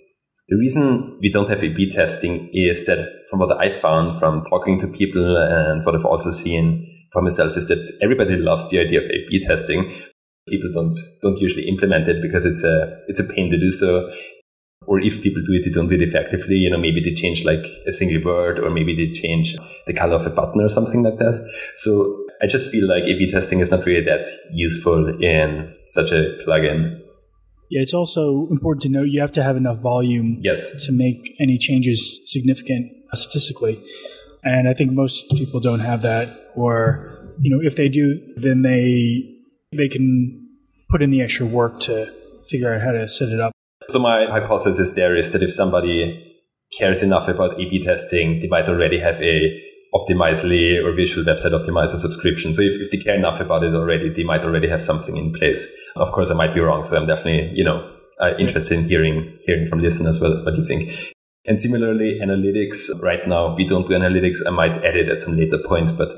The 0.48 0.56
reason 0.56 1.18
we 1.20 1.28
don't 1.28 1.48
have 1.50 1.62
A-B 1.62 1.90
testing 1.90 2.48
is 2.54 2.86
that 2.86 2.98
from 3.28 3.40
what 3.40 3.60
I 3.60 3.78
found 3.78 4.18
from 4.18 4.42
talking 4.48 4.78
to 4.78 4.88
people 4.88 5.36
and 5.36 5.84
what 5.84 5.94
I've 5.94 6.06
also 6.06 6.30
seen 6.30 6.86
for 7.12 7.20
myself 7.20 7.56
is 7.56 7.68
that 7.68 7.98
everybody 8.02 8.36
loves 8.36 8.70
the 8.70 8.78
idea 8.78 9.00
of 9.00 9.04
A/B 9.04 9.44
testing. 9.46 9.90
People 10.48 10.70
don't 10.72 10.98
don't 11.22 11.38
usually 11.38 11.68
implement 11.68 12.08
it 12.08 12.22
because 12.22 12.46
it's 12.46 12.64
a 12.64 12.96
it's 13.08 13.20
a 13.20 13.24
pain 13.24 13.50
to 13.50 13.58
do 13.58 13.70
so. 13.70 14.08
Or 14.86 15.00
if 15.00 15.22
people 15.22 15.42
do 15.44 15.52
it, 15.52 15.64
they 15.66 15.70
don't 15.70 15.88
do 15.88 15.96
it 15.96 16.02
effectively. 16.02 16.54
You 16.54 16.70
know, 16.70 16.78
maybe 16.78 17.02
they 17.04 17.12
change 17.12 17.44
like 17.44 17.66
a 17.86 17.92
single 17.92 18.22
word, 18.24 18.58
or 18.58 18.70
maybe 18.70 18.96
they 18.96 19.12
change 19.12 19.54
the 19.86 19.92
color 19.92 20.16
of 20.16 20.26
a 20.26 20.30
button 20.30 20.62
or 20.62 20.70
something 20.70 21.02
like 21.02 21.18
that. 21.18 21.46
So 21.76 22.24
I 22.40 22.46
just 22.46 22.70
feel 22.70 22.88
like 22.88 23.04
A/B 23.04 23.30
testing 23.30 23.60
is 23.60 23.70
not 23.70 23.84
really 23.84 24.04
that 24.04 24.26
useful 24.54 25.22
in 25.22 25.72
such 25.88 26.10
a 26.10 26.38
plugin. 26.46 27.02
Yeah, 27.70 27.82
it's 27.82 27.94
also 27.94 28.48
important 28.50 28.82
to 28.82 28.88
note 28.88 29.08
you 29.08 29.20
have 29.20 29.32
to 29.32 29.42
have 29.42 29.56
enough 29.56 29.78
volume 29.78 30.38
yes. 30.42 30.86
to 30.86 30.92
make 30.92 31.36
any 31.38 31.58
changes 31.58 32.20
significant 32.26 32.92
uh, 33.12 33.16
statistically. 33.16 33.82
And 34.42 34.68
I 34.68 34.74
think 34.74 34.92
most 34.92 35.30
people 35.32 35.60
don't 35.60 35.80
have 35.80 36.02
that, 36.02 36.28
or 36.54 37.18
you 37.40 37.54
know, 37.54 37.62
if 37.62 37.76
they 37.76 37.88
do, 37.88 38.18
then 38.36 38.62
they 38.62 39.22
they 39.72 39.88
can 39.88 40.48
put 40.88 41.02
in 41.02 41.10
the 41.10 41.20
extra 41.20 41.44
work 41.44 41.80
to 41.80 42.10
figure 42.48 42.72
out 42.72 42.80
how 42.80 42.92
to 42.92 43.06
set 43.06 43.28
it 43.28 43.40
up. 43.40 43.52
So 43.88 43.98
my 43.98 44.26
hypothesis 44.26 44.92
there 44.92 45.16
is 45.16 45.32
that 45.32 45.42
if 45.42 45.52
somebody 45.52 46.24
cares 46.78 47.02
enough 47.02 47.28
about 47.28 47.60
A/B 47.60 47.84
testing, 47.84 48.40
they 48.40 48.48
might 48.48 48.68
already 48.68 48.98
have 48.98 49.20
a 49.22 49.67
Optimizely 49.94 50.84
or 50.84 50.92
Visual 50.92 51.24
Website 51.24 51.52
Optimizer 51.52 51.96
subscription. 51.96 52.52
So 52.52 52.62
if, 52.62 52.80
if 52.80 52.90
they 52.90 52.98
care 52.98 53.14
enough 53.14 53.40
about 53.40 53.64
it 53.64 53.74
already, 53.74 54.10
they 54.10 54.24
might 54.24 54.44
already 54.44 54.68
have 54.68 54.82
something 54.82 55.16
in 55.16 55.32
place. 55.32 55.66
Of 55.96 56.12
course, 56.12 56.30
I 56.30 56.34
might 56.34 56.54
be 56.54 56.60
wrong. 56.60 56.82
So 56.82 56.96
I'm 56.96 57.06
definitely, 57.06 57.52
you 57.54 57.64
know, 57.64 57.90
uh, 58.20 58.36
interested 58.38 58.78
in 58.78 58.84
hearing 58.84 59.38
hearing 59.46 59.68
from 59.68 59.80
listeners 59.80 60.20
what, 60.20 60.44
what 60.44 60.56
you 60.56 60.64
think. 60.64 61.14
And 61.46 61.58
similarly, 61.58 62.20
analytics, 62.22 62.90
right 63.00 63.26
now, 63.26 63.54
we 63.56 63.66
don't 63.66 63.86
do 63.86 63.94
analytics. 63.94 64.46
I 64.46 64.50
might 64.50 64.76
add 64.84 64.96
it 64.96 65.08
at 65.08 65.20
some 65.20 65.36
later 65.36 65.58
point, 65.66 65.96
but 65.96 66.12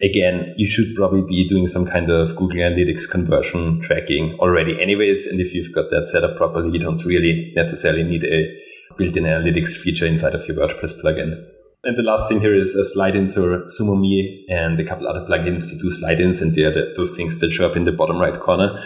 again, 0.00 0.54
you 0.56 0.64
should 0.64 0.94
probably 0.96 1.22
be 1.22 1.46
doing 1.46 1.66
some 1.66 1.84
kind 1.84 2.08
of 2.08 2.34
Google 2.36 2.60
Analytics 2.60 3.10
conversion 3.10 3.82
tracking 3.82 4.38
already 4.40 4.80
anyways. 4.80 5.26
And 5.26 5.38
if 5.38 5.52
you've 5.52 5.74
got 5.74 5.90
that 5.90 6.06
set 6.06 6.24
up 6.24 6.36
properly, 6.36 6.70
you 6.72 6.78
don't 6.78 7.04
really 7.04 7.52
necessarily 7.54 8.04
need 8.04 8.24
a 8.24 8.48
built-in 8.96 9.24
analytics 9.24 9.76
feature 9.76 10.06
inside 10.06 10.34
of 10.34 10.48
your 10.48 10.56
WordPress 10.56 10.98
plugin. 11.02 11.44
And 11.82 11.96
the 11.96 12.02
last 12.02 12.28
thing 12.28 12.40
here 12.40 12.54
is 12.54 12.74
a 12.76 12.84
slide-ins 12.84 13.38
or 13.38 13.64
SumoMe 13.80 14.44
and 14.48 14.78
a 14.78 14.84
couple 14.84 15.08
other 15.08 15.24
plugins 15.26 15.70
to 15.70 15.78
do 15.78 15.90
slide-ins, 15.90 16.42
and 16.42 16.54
they're 16.54 16.70
the, 16.70 16.92
those 16.96 17.16
things 17.16 17.40
that 17.40 17.52
show 17.52 17.66
up 17.66 17.76
in 17.76 17.84
the 17.84 17.92
bottom 17.92 18.18
right 18.18 18.38
corner. 18.38 18.78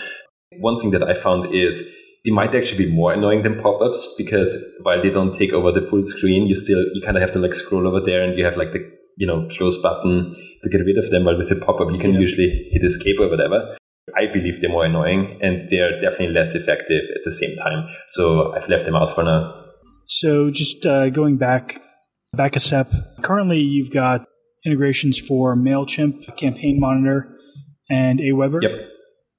One 0.60 0.78
thing 0.78 0.92
that 0.92 1.02
I 1.02 1.14
found 1.14 1.52
is 1.52 1.82
they 2.24 2.30
might 2.30 2.54
actually 2.54 2.86
be 2.86 2.92
more 2.92 3.12
annoying 3.12 3.42
than 3.42 3.60
pop-ups 3.60 4.14
because 4.16 4.56
while 4.82 5.02
they 5.02 5.10
don't 5.10 5.34
take 5.34 5.52
over 5.52 5.72
the 5.72 5.86
full 5.88 6.04
screen, 6.04 6.46
you 6.46 6.54
still 6.54 6.78
you 6.94 7.02
kind 7.04 7.16
of 7.16 7.20
have 7.20 7.32
to 7.32 7.40
like 7.40 7.52
scroll 7.52 7.88
over 7.88 8.00
there 8.00 8.22
and 8.22 8.38
you 8.38 8.44
have 8.44 8.56
like 8.56 8.72
the 8.72 8.78
you 9.16 9.26
know 9.26 9.48
close 9.56 9.76
button 9.82 10.34
to 10.62 10.70
get 10.70 10.78
rid 10.78 10.96
of 10.96 11.10
them. 11.10 11.24
While 11.24 11.36
with 11.36 11.50
a 11.50 11.56
pop-up, 11.56 11.92
you 11.92 11.98
can 11.98 12.14
yeah. 12.14 12.20
usually 12.20 12.68
hit 12.70 12.84
escape 12.84 13.18
or 13.18 13.28
whatever. 13.28 13.76
I 14.16 14.32
believe 14.32 14.60
they're 14.60 14.70
more 14.70 14.84
annoying 14.84 15.38
and 15.42 15.68
they're 15.68 16.00
definitely 16.00 16.34
less 16.34 16.54
effective 16.54 17.02
at 17.14 17.24
the 17.24 17.32
same 17.32 17.56
time. 17.56 17.84
So 18.06 18.54
I've 18.54 18.68
left 18.68 18.84
them 18.84 18.94
out 18.94 19.14
for 19.14 19.24
now. 19.24 19.64
So 20.06 20.50
just 20.50 20.86
uh, 20.86 21.10
going 21.10 21.36
back 21.36 21.80
back 22.36 22.56
a 22.56 22.60
step. 22.60 22.92
Currently, 23.22 23.58
you've 23.58 23.92
got 23.92 24.26
integrations 24.64 25.18
for 25.18 25.56
Mailchimp, 25.56 26.36
Campaign 26.36 26.78
Monitor, 26.80 27.36
and 27.88 28.18
Aweber. 28.20 28.62
Yep. 28.62 28.72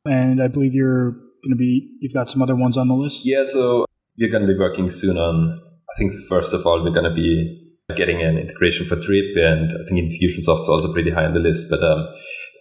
And 0.05 0.41
I 0.41 0.47
believe 0.47 0.73
you're 0.73 1.11
going 1.11 1.51
to 1.51 1.55
be, 1.55 1.89
you've 1.99 2.13
got 2.13 2.29
some 2.29 2.41
other 2.41 2.55
ones 2.55 2.77
on 2.77 2.87
the 2.87 2.95
list? 2.95 3.21
Yeah, 3.25 3.43
so 3.43 3.85
we're 4.17 4.31
going 4.31 4.45
to 4.45 4.53
be 4.53 4.57
working 4.57 4.89
soon 4.89 5.17
on, 5.17 5.59
I 5.89 5.97
think, 5.97 6.13
first 6.27 6.53
of 6.53 6.65
all, 6.65 6.83
we're 6.83 6.91
going 6.91 7.09
to 7.09 7.13
be 7.13 7.61
getting 7.95 8.21
an 8.21 8.37
integration 8.37 8.85
for 8.85 8.95
Drip, 8.95 9.35
and 9.35 9.69
I 9.69 9.87
think 9.87 10.11
Infusionsoft 10.11 10.61
is 10.61 10.69
also 10.69 10.91
pretty 10.91 11.11
high 11.11 11.25
on 11.25 11.33
the 11.33 11.39
list. 11.39 11.65
But 11.69 11.83
um, 11.83 12.07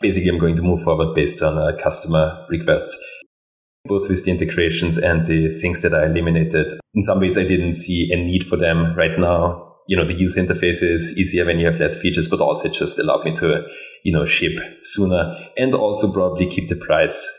basically, 0.01 0.29
I'm 0.29 0.39
going 0.39 0.57
to 0.57 0.63
move 0.63 0.83
forward 0.83 1.15
based 1.15 1.43
on 1.43 1.57
uh, 1.57 1.77
customer 1.83 2.45
requests, 2.51 2.97
both 3.87 4.09
with 4.09 4.25
the 4.25 4.31
integrations 4.31 4.99
and 4.99 5.27
the 5.27 5.49
things 5.61 5.81
that 5.83 5.95
I 5.95 6.07
eliminated. 6.07 6.71
In 6.95 7.03
some 7.03 7.21
ways, 7.21 7.39
I 7.39 7.45
didn't 7.45 7.75
see 7.75 8.11
a 8.13 8.17
need 8.17 8.45
for 8.45 8.57
them 8.57 8.95
right 8.97 9.19
now. 9.19 9.74
You 9.87 9.97
know, 9.97 10.07
the 10.07 10.15
user 10.15 10.41
interface 10.41 10.83
is 10.83 11.17
easier 11.19 11.45
when 11.45 11.59
you 11.59 11.67
have 11.67 11.79
less 11.79 12.01
features, 12.01 12.29
but 12.29 12.41
also 12.41 12.69
it 12.69 12.75
just 12.75 12.99
allowed 12.99 13.25
me 13.25 13.35
to, 13.37 13.67
you 14.03 14.13
know, 14.13 14.25
ship 14.25 14.59
sooner 14.83 15.37
and 15.57 15.75
also 15.75 16.11
probably 16.13 16.49
keep 16.49 16.69
the 16.69 16.77
price 16.77 17.31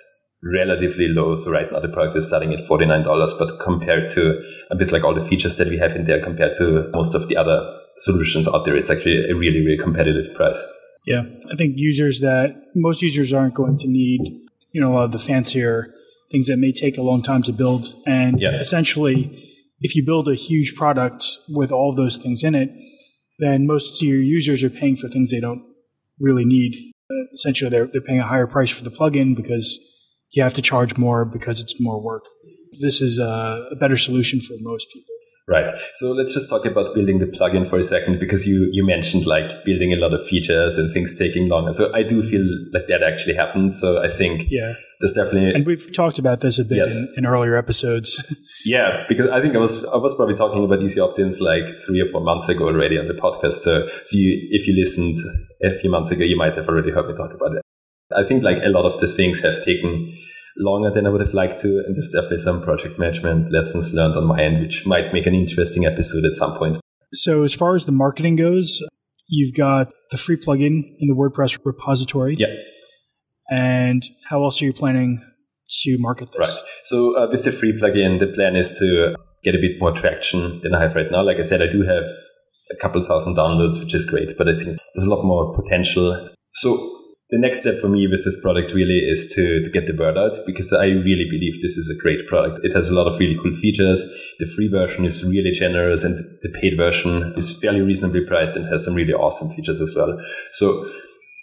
relatively 0.44 1.08
low. 1.08 1.36
So 1.36 1.52
right 1.52 1.72
now 1.72 1.80
the 1.80 1.90
product 1.90 2.16
is 2.18 2.28
starting 2.28 2.54
at 2.54 2.60
$49, 2.60 3.40
but 3.40 3.60
compared 3.60 4.10
to 4.10 4.42
a 4.70 4.76
bit 4.76 4.92
like 4.92 5.04
all 5.04 5.16
the 5.16 5.26
features 5.26 5.56
that 5.56 5.68
we 5.68 5.78
have 5.78 5.96
in 5.96 6.04
there 6.04 6.24
compared 6.24 6.56
to 6.58 6.90
most 6.94 7.16
of 7.16 7.28
the 7.28 7.38
other 7.38 7.80
solutions 7.98 8.48
out 8.48 8.66
there, 8.66 8.76
it's 8.76 8.90
actually 8.90 9.30
a 9.30 9.36
really, 9.36 9.66
really 9.66 9.78
competitive 9.78 10.34
price. 10.36 10.64
Yeah. 11.08 11.24
I 11.52 11.56
think 11.56 11.78
users 11.78 12.22
that 12.22 12.56
most 12.76 13.02
users 13.02 13.34
aren't 13.34 13.54
going 13.54 13.78
to 13.78 13.88
need, 13.88 14.22
you 14.72 14.82
know, 14.82 14.94
a 14.94 14.96
lot 14.96 15.04
of 15.06 15.12
the 15.12 15.20
fancier 15.20 15.94
things 16.32 16.48
that 16.48 16.58
may 16.58 16.72
take 16.72 16.98
a 16.98 17.02
long 17.02 17.22
time 17.22 17.44
to 17.44 17.52
build. 17.52 17.94
And 18.06 18.40
yeah. 18.40 18.60
essentially, 18.60 19.55
if 19.86 19.96
you 19.96 20.04
build 20.04 20.28
a 20.28 20.34
huge 20.34 20.76
product 20.76 21.24
with 21.48 21.72
all 21.72 21.94
those 21.94 22.18
things 22.18 22.44
in 22.44 22.56
it, 22.56 22.72
then 23.38 23.68
most 23.68 24.02
of 24.02 24.08
your 24.08 24.20
users 24.20 24.64
are 24.64 24.70
paying 24.70 24.98
for 24.98 25.08
things 25.08 25.30
they 25.30 25.40
don't 25.40 25.64
really 26.20 26.44
need. 26.44 26.92
Essentially, 27.34 27.70
they're, 27.70 27.86
they're 27.86 28.02
paying 28.02 28.20
a 28.20 28.28
higher 28.28 28.48
price 28.48 28.72
for 28.72 28.84
the 28.84 28.90
plugin 28.90 29.36
because 29.36 29.80
you 30.32 30.42
have 30.42 30.56
to 30.56 30.62
charge 30.64 30.98
more 30.98 31.24
because 31.24 31.62
it's 31.62 31.80
more 31.80 32.02
work. 32.02 32.26
This 32.82 33.00
is 33.00 33.20
a, 33.20 33.68
a 33.72 33.76
better 33.76 33.96
solution 33.96 34.42
for 34.42 34.54
most 34.60 34.88
people. 34.92 35.15
Right. 35.48 35.70
So 35.94 36.12
let's 36.12 36.34
just 36.34 36.50
talk 36.50 36.66
about 36.66 36.96
building 36.96 37.20
the 37.20 37.28
plugin 37.28 37.70
for 37.70 37.78
a 37.78 37.84
second 37.84 38.20
because 38.20 38.48
you, 38.48 38.68
you 38.72 38.84
mentioned 38.84 39.28
like 39.28 39.64
building 39.64 39.94
a 39.94 39.96
lot 39.96 40.12
of 40.12 40.28
features 40.28 40.76
and 40.76 40.92
things 40.92 41.16
taking 41.16 41.48
longer. 41.48 41.72
So 41.72 41.94
I 41.94 42.02
do 42.02 42.24
feel 42.24 42.44
like 42.74 42.88
that 42.88 43.04
actually 43.04 43.36
happened. 43.36 43.76
So 43.76 44.04
I 44.04 44.10
think 44.10 44.48
yeah, 44.50 44.74
there's 45.00 45.14
definitely 45.14 45.52
and 45.54 45.64
we've 45.64 45.94
talked 45.94 46.18
about 46.18 46.42
this 46.42 46.58
a 46.58 46.66
bit 46.66 46.78
yes. 46.78 46.96
in, 46.96 47.14
in, 47.18 47.26
earlier 47.28 47.56
episodes. 47.58 48.20
yeah, 48.66 49.04
because 49.08 49.30
I 49.30 49.40
think 49.40 49.56
I 49.56 49.60
was 49.60 49.86
I 49.86 49.98
was 49.98 50.16
probably 50.16 50.36
talking 50.36 50.64
about 50.64 50.82
easy 50.82 51.00
opt-ins 51.00 51.40
like 51.40 51.66
three 51.86 52.02
or 52.02 52.10
four 52.12 52.22
months 52.22 52.50
ago 52.50 52.66
already 52.66 52.98
on 52.98 53.08
the 53.08 53.14
podcast. 53.14 53.62
So 53.62 53.88
so 53.88 54.18
you, 54.18 54.48
if 54.50 54.66
you 54.66 54.74
listened 54.76 55.20
a 55.64 55.78
few 55.80 55.92
months 55.92 56.10
ago, 56.10 56.24
you 56.24 56.38
might 56.38 56.56
have 56.56 56.68
already 56.68 56.90
heard 56.90 57.08
me 57.08 57.14
talk 57.14 57.32
about 57.32 57.56
it. 57.56 57.62
I 58.16 58.24
think 58.24 58.44
like 58.44 58.58
a 58.64 58.70
lot 58.70 58.86
of 58.86 59.00
the 59.00 59.08
things 59.08 59.42
have 59.42 59.64
taken 59.64 60.12
longer 60.58 60.92
than 60.92 61.06
I 61.06 61.10
would 61.10 61.22
have 61.22 61.34
liked 61.34 61.60
to. 61.62 61.84
And 61.86 61.96
there's 61.96 62.12
definitely 62.14 62.38
some 62.38 62.62
project 62.62 63.00
management 63.00 63.52
lessons 63.52 63.94
learned 63.94 64.16
on 64.16 64.28
my 64.28 64.42
end, 64.42 64.62
which 64.62 64.86
might 64.86 65.14
make 65.14 65.26
an 65.26 65.36
interesting 65.36 65.86
episode 65.86 66.26
at 66.26 66.34
some 66.34 66.58
point. 66.58 66.78
So, 67.14 67.44
as 67.44 67.54
far 67.54 67.76
as 67.76 67.86
the 67.86 67.92
marketing 67.92 68.36
goes, 68.36 68.82
you've 69.28 69.56
got 69.56 69.94
the 70.12 70.18
free 70.18 70.38
plugin 70.38 70.84
in 71.00 71.08
the 71.08 71.16
WordPress 71.16 71.60
repository. 71.64 72.36
Yeah. 72.38 72.48
And 73.50 74.04
how 74.28 74.44
else 74.44 74.62
are 74.62 74.66
you 74.66 74.74
planning 74.74 75.22
to 75.84 75.98
market 76.00 76.32
this? 76.32 76.50
Right. 76.50 76.70
So, 76.84 77.18
uh, 77.18 77.28
with 77.30 77.44
the 77.44 77.52
free 77.52 77.74
plugin, 77.74 78.20
the 78.20 78.28
plan 78.28 78.56
is 78.56 78.78
to 78.80 79.16
get 79.44 79.56
a 79.56 79.60
bit 79.60 79.80
more 79.80 79.92
traction 79.92 80.60
than 80.64 80.74
I 80.74 80.82
have 80.82 80.96
right 80.96 81.12
now. 81.12 81.24
Like 81.24 81.38
I 81.38 81.44
said, 81.44 81.62
I 81.62 81.68
do 81.68 81.84
have 81.84 82.04
a 82.72 82.76
couple 82.82 83.02
thousand 83.04 83.38
downloads, 83.38 83.80
which 83.80 83.94
is 83.94 84.06
great, 84.06 84.30
but 84.38 84.50
I 84.50 84.56
think 84.56 84.78
there's 84.94 85.08
a 85.08 85.10
lot 85.10 85.24
more 85.24 85.54
potential. 85.54 86.30
So 86.54 87.05
the 87.32 87.40
next 87.40 87.62
step 87.62 87.80
for 87.82 87.88
me 87.88 88.08
with 88.08 88.24
this 88.24 88.38
product 88.42 88.72
really 88.74 89.00
is 89.00 89.28
to, 89.34 89.64
to 89.64 89.70
get 89.72 89.88
the 89.88 89.96
word 89.98 90.18
out 90.18 90.34
because 90.46 90.72
I 90.72 90.86
really 90.86 91.26
believe 91.30 91.60
this 91.62 91.76
is 91.76 91.90
a 91.90 92.00
great 92.02 92.26
product. 92.28 92.64
It 92.64 92.74
has 92.74 92.90
a 92.90 92.94
lot 92.94 93.08
of 93.08 93.20
really 93.20 93.36
cool 93.42 93.56
features. 93.56 94.00
The 94.38 94.46
free 94.46 94.68
version 94.68 95.06
is 95.06 95.24
really 95.24 95.52
generous 95.52 96.04
and 96.04 96.16
the 96.44 96.50
paid 96.62 96.78
version 96.78 97.34
is 97.36 97.60
fairly 97.60 97.82
reasonably 97.82 98.24
priced 98.26 98.56
and 98.56 98.66
has 98.68 98.86
some 98.86 98.94
really 98.94 99.14
awesome 99.14 99.50
features 99.56 99.82
as 99.82 99.94
well. 99.96 100.20
So 100.52 100.88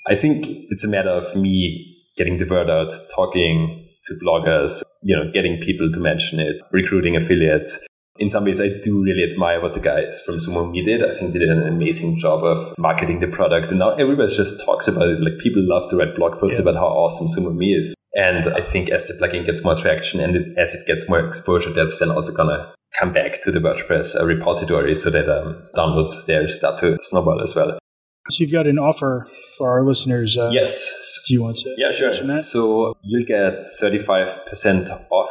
I 0.08 0.14
think 0.14 0.46
it's 0.70 0.84
a 0.84 0.88
matter 0.88 1.10
of 1.10 1.34
me 1.34 1.96
getting 2.16 2.38
the 2.38 2.46
word 2.46 2.70
out, 2.70 2.92
talking 3.14 3.88
to 4.04 4.14
bloggers, 4.24 4.82
you 5.02 5.16
know, 5.16 5.32
getting 5.32 5.58
people 5.60 5.90
to 5.90 5.98
mention 5.98 6.38
it, 6.38 6.62
recruiting 6.70 7.16
affiliates, 7.16 7.86
in 8.18 8.28
some 8.28 8.44
ways, 8.44 8.60
I 8.60 8.68
do 8.82 9.02
really 9.02 9.24
admire 9.24 9.60
what 9.60 9.74
the 9.74 9.80
guys 9.80 10.20
from 10.24 10.36
SumoMe 10.36 10.84
did. 10.84 11.02
I 11.02 11.14
think 11.18 11.32
they 11.32 11.38
did 11.38 11.48
an 11.48 11.66
amazing 11.66 12.18
job 12.18 12.44
of 12.44 12.76
marketing 12.78 13.20
the 13.20 13.28
product. 13.28 13.70
And 13.70 13.78
now 13.78 13.94
everybody 13.94 14.34
just 14.34 14.64
talks 14.64 14.86
about 14.86 15.08
it. 15.08 15.20
Like 15.20 15.38
people 15.38 15.62
love 15.64 15.88
to 15.90 15.96
write 15.96 16.14
blog 16.14 16.38
posts 16.38 16.58
yeah. 16.58 16.62
about 16.62 16.74
how 16.74 16.86
awesome 16.86 17.28
SumoMe 17.28 17.76
is. 17.76 17.94
And 18.14 18.46
I 18.54 18.60
think 18.60 18.90
as 18.90 19.08
the 19.08 19.14
plugin 19.14 19.46
gets 19.46 19.64
more 19.64 19.74
traction 19.74 20.20
and 20.20 20.36
it, 20.36 20.58
as 20.58 20.74
it 20.74 20.86
gets 20.86 21.08
more 21.08 21.26
exposure, 21.26 21.72
that's 21.72 21.98
then 21.98 22.10
also 22.10 22.32
going 22.34 22.54
to 22.54 22.74
come 22.98 23.12
back 23.12 23.40
to 23.42 23.50
the 23.50 23.58
WordPress 23.58 24.20
uh, 24.20 24.26
repository 24.26 24.94
so 24.94 25.08
that 25.08 25.28
um, 25.28 25.66
downloads 25.74 26.26
there 26.26 26.46
start 26.48 26.78
to 26.80 26.98
snowball 27.00 27.40
as 27.40 27.54
well. 27.54 27.78
So 28.28 28.42
you've 28.42 28.52
got 28.52 28.66
an 28.66 28.78
offer 28.78 29.26
for 29.56 29.70
our 29.70 29.84
listeners. 29.84 30.36
Uh, 30.36 30.50
yes. 30.52 31.24
Do 31.26 31.34
you 31.34 31.42
want 31.42 31.56
to? 31.56 31.74
Yeah, 31.78 31.90
sure. 31.90 32.12
So 32.42 32.94
you'll 33.02 33.24
get 33.24 33.64
35% 33.80 35.06
off 35.10 35.30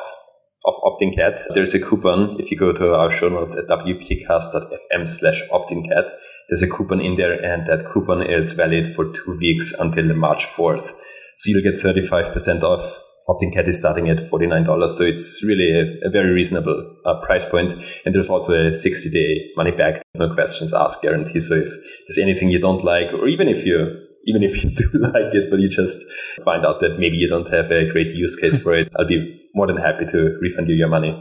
of 0.65 0.75
OptinCat. 0.83 1.41
There's 1.53 1.73
a 1.73 1.79
coupon. 1.79 2.37
If 2.39 2.51
you 2.51 2.57
go 2.57 2.71
to 2.71 2.93
our 2.95 3.11
show 3.11 3.29
notes 3.29 3.55
at 3.55 3.65
wpcast.fm 3.65 5.07
slash 5.07 5.41
OptinCat, 5.51 6.09
there's 6.49 6.61
a 6.61 6.69
coupon 6.69 7.01
in 7.01 7.15
there 7.15 7.33
and 7.33 7.65
that 7.67 7.85
coupon 7.85 8.21
is 8.21 8.51
valid 8.51 8.87
for 8.87 9.11
two 9.11 9.37
weeks 9.39 9.73
until 9.79 10.13
March 10.15 10.45
4th. 10.45 10.91
So 11.37 11.49
you'll 11.49 11.63
get 11.63 11.75
35% 11.75 12.63
off. 12.63 12.99
OptinCat 13.27 13.67
is 13.67 13.79
starting 13.79 14.09
at 14.09 14.17
$49. 14.17 14.89
So 14.89 15.03
it's 15.03 15.43
really 15.43 15.71
a, 15.71 16.07
a 16.07 16.11
very 16.11 16.31
reasonable 16.31 16.95
uh, 17.05 17.19
price 17.21 17.45
point. 17.45 17.73
And 18.05 18.13
there's 18.13 18.29
also 18.29 18.53
a 18.53 18.73
60 18.73 19.09
day 19.09 19.51
money 19.55 19.71
back, 19.71 20.03
no 20.15 20.33
questions 20.33 20.73
asked 20.73 21.01
guarantee. 21.01 21.39
So 21.39 21.55
if 21.55 21.67
there's 21.67 22.19
anything 22.19 22.49
you 22.49 22.59
don't 22.59 22.83
like, 22.83 23.13
or 23.13 23.27
even 23.27 23.47
if 23.47 23.65
you 23.65 24.00
even 24.25 24.43
if 24.43 24.63
you 24.63 24.69
do 24.69 24.89
like 24.99 25.33
it, 25.33 25.49
but 25.49 25.59
you 25.59 25.69
just 25.69 26.01
find 26.43 26.65
out 26.65 26.79
that 26.81 26.97
maybe 26.99 27.17
you 27.17 27.27
don't 27.27 27.51
have 27.51 27.71
a 27.71 27.89
great 27.91 28.11
use 28.11 28.35
case 28.35 28.61
for 28.61 28.73
it, 28.75 28.89
I'll 28.97 29.07
be 29.07 29.39
more 29.53 29.67
than 29.67 29.77
happy 29.77 30.05
to 30.05 30.37
refund 30.41 30.67
you 30.67 30.75
your 30.75 30.89
money. 30.89 31.11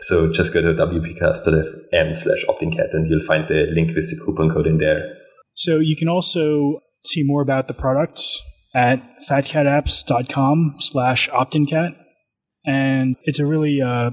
So 0.00 0.32
just 0.32 0.52
go 0.52 0.60
to 0.60 0.74
wpcast.fm 0.74 2.14
slash 2.14 2.44
optincat 2.48 2.92
and 2.92 3.06
you'll 3.06 3.24
find 3.24 3.46
the 3.48 3.66
link 3.72 3.94
with 3.94 4.10
the 4.10 4.20
coupon 4.24 4.50
code 4.50 4.66
in 4.66 4.78
there. 4.78 5.16
So 5.54 5.78
you 5.78 5.96
can 5.96 6.08
also 6.08 6.80
see 7.04 7.22
more 7.24 7.42
about 7.42 7.68
the 7.68 7.74
products 7.74 8.42
at 8.74 8.98
fatcatapps.com 9.28 10.76
slash 10.78 11.30
optincat. 11.30 11.96
And 12.66 13.16
it's 13.24 13.38
a 13.38 13.46
really 13.46 13.80
uh, 13.80 14.10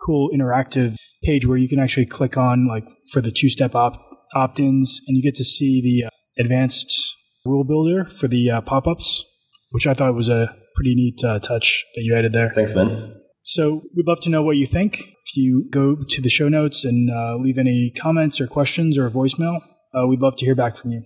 cool 0.00 0.30
interactive 0.34 0.96
page 1.24 1.46
where 1.46 1.58
you 1.58 1.68
can 1.68 1.78
actually 1.78 2.06
click 2.06 2.36
on 2.36 2.66
like 2.66 2.84
for 3.10 3.20
the 3.20 3.30
two-step 3.30 3.74
opt- 3.74 3.98
opt-ins 4.34 5.00
and 5.06 5.16
you 5.16 5.22
get 5.22 5.34
to 5.34 5.44
see 5.44 5.82
the 5.82 6.06
uh, 6.06 6.10
advanced 6.38 7.16
rule 7.46 7.64
builder 7.64 8.08
for 8.10 8.28
the 8.28 8.50
uh, 8.50 8.60
pop-ups, 8.60 9.24
which 9.70 9.86
I 9.86 9.94
thought 9.94 10.14
was 10.14 10.28
a 10.28 10.54
pretty 10.74 10.94
neat 10.94 11.22
uh, 11.24 11.38
touch 11.38 11.84
that 11.94 12.02
you 12.02 12.16
added 12.16 12.32
there. 12.32 12.50
Thanks, 12.54 12.74
man. 12.74 13.14
So 13.42 13.80
we'd 13.96 14.08
love 14.08 14.20
to 14.22 14.30
know 14.30 14.42
what 14.42 14.56
you 14.56 14.66
think. 14.66 14.98
If 14.98 15.36
you 15.36 15.68
go 15.70 15.96
to 16.08 16.20
the 16.20 16.28
show 16.28 16.48
notes 16.48 16.84
and 16.84 17.10
uh, 17.10 17.36
leave 17.36 17.58
any 17.58 17.92
comments 17.96 18.40
or 18.40 18.46
questions 18.46 18.98
or 18.98 19.06
a 19.06 19.10
voicemail, 19.10 19.60
uh, 19.94 20.06
we'd 20.06 20.20
love 20.20 20.36
to 20.38 20.44
hear 20.44 20.54
back 20.54 20.76
from 20.76 20.90
you. 20.90 21.02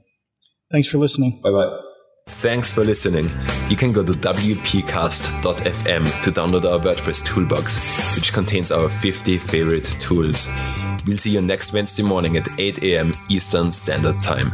Thanks 0.72 0.88
for 0.88 0.98
listening. 0.98 1.40
Bye 1.42 1.50
bye. 1.50 1.79
Thanks 2.29 2.70
for 2.70 2.85
listening. 2.85 3.29
You 3.68 3.76
can 3.76 3.92
go 3.92 4.05
to 4.05 4.12
wpcast.fm 4.12 6.22
to 6.22 6.31
download 6.31 6.64
our 6.64 6.79
WordPress 6.79 7.24
toolbox, 7.24 8.14
which 8.14 8.33
contains 8.33 8.70
our 8.70 8.88
50 8.88 9.37
favorite 9.38 9.96
tools. 10.00 10.48
We'll 11.07 11.18
see 11.18 11.31
you 11.31 11.42
next 11.42 11.72
Wednesday 11.72 12.05
morning 12.05 12.37
at 12.37 12.46
8 12.59 12.83
a.m. 12.85 13.14
Eastern 13.29 13.72
Standard 13.72 14.22
Time. 14.22 14.53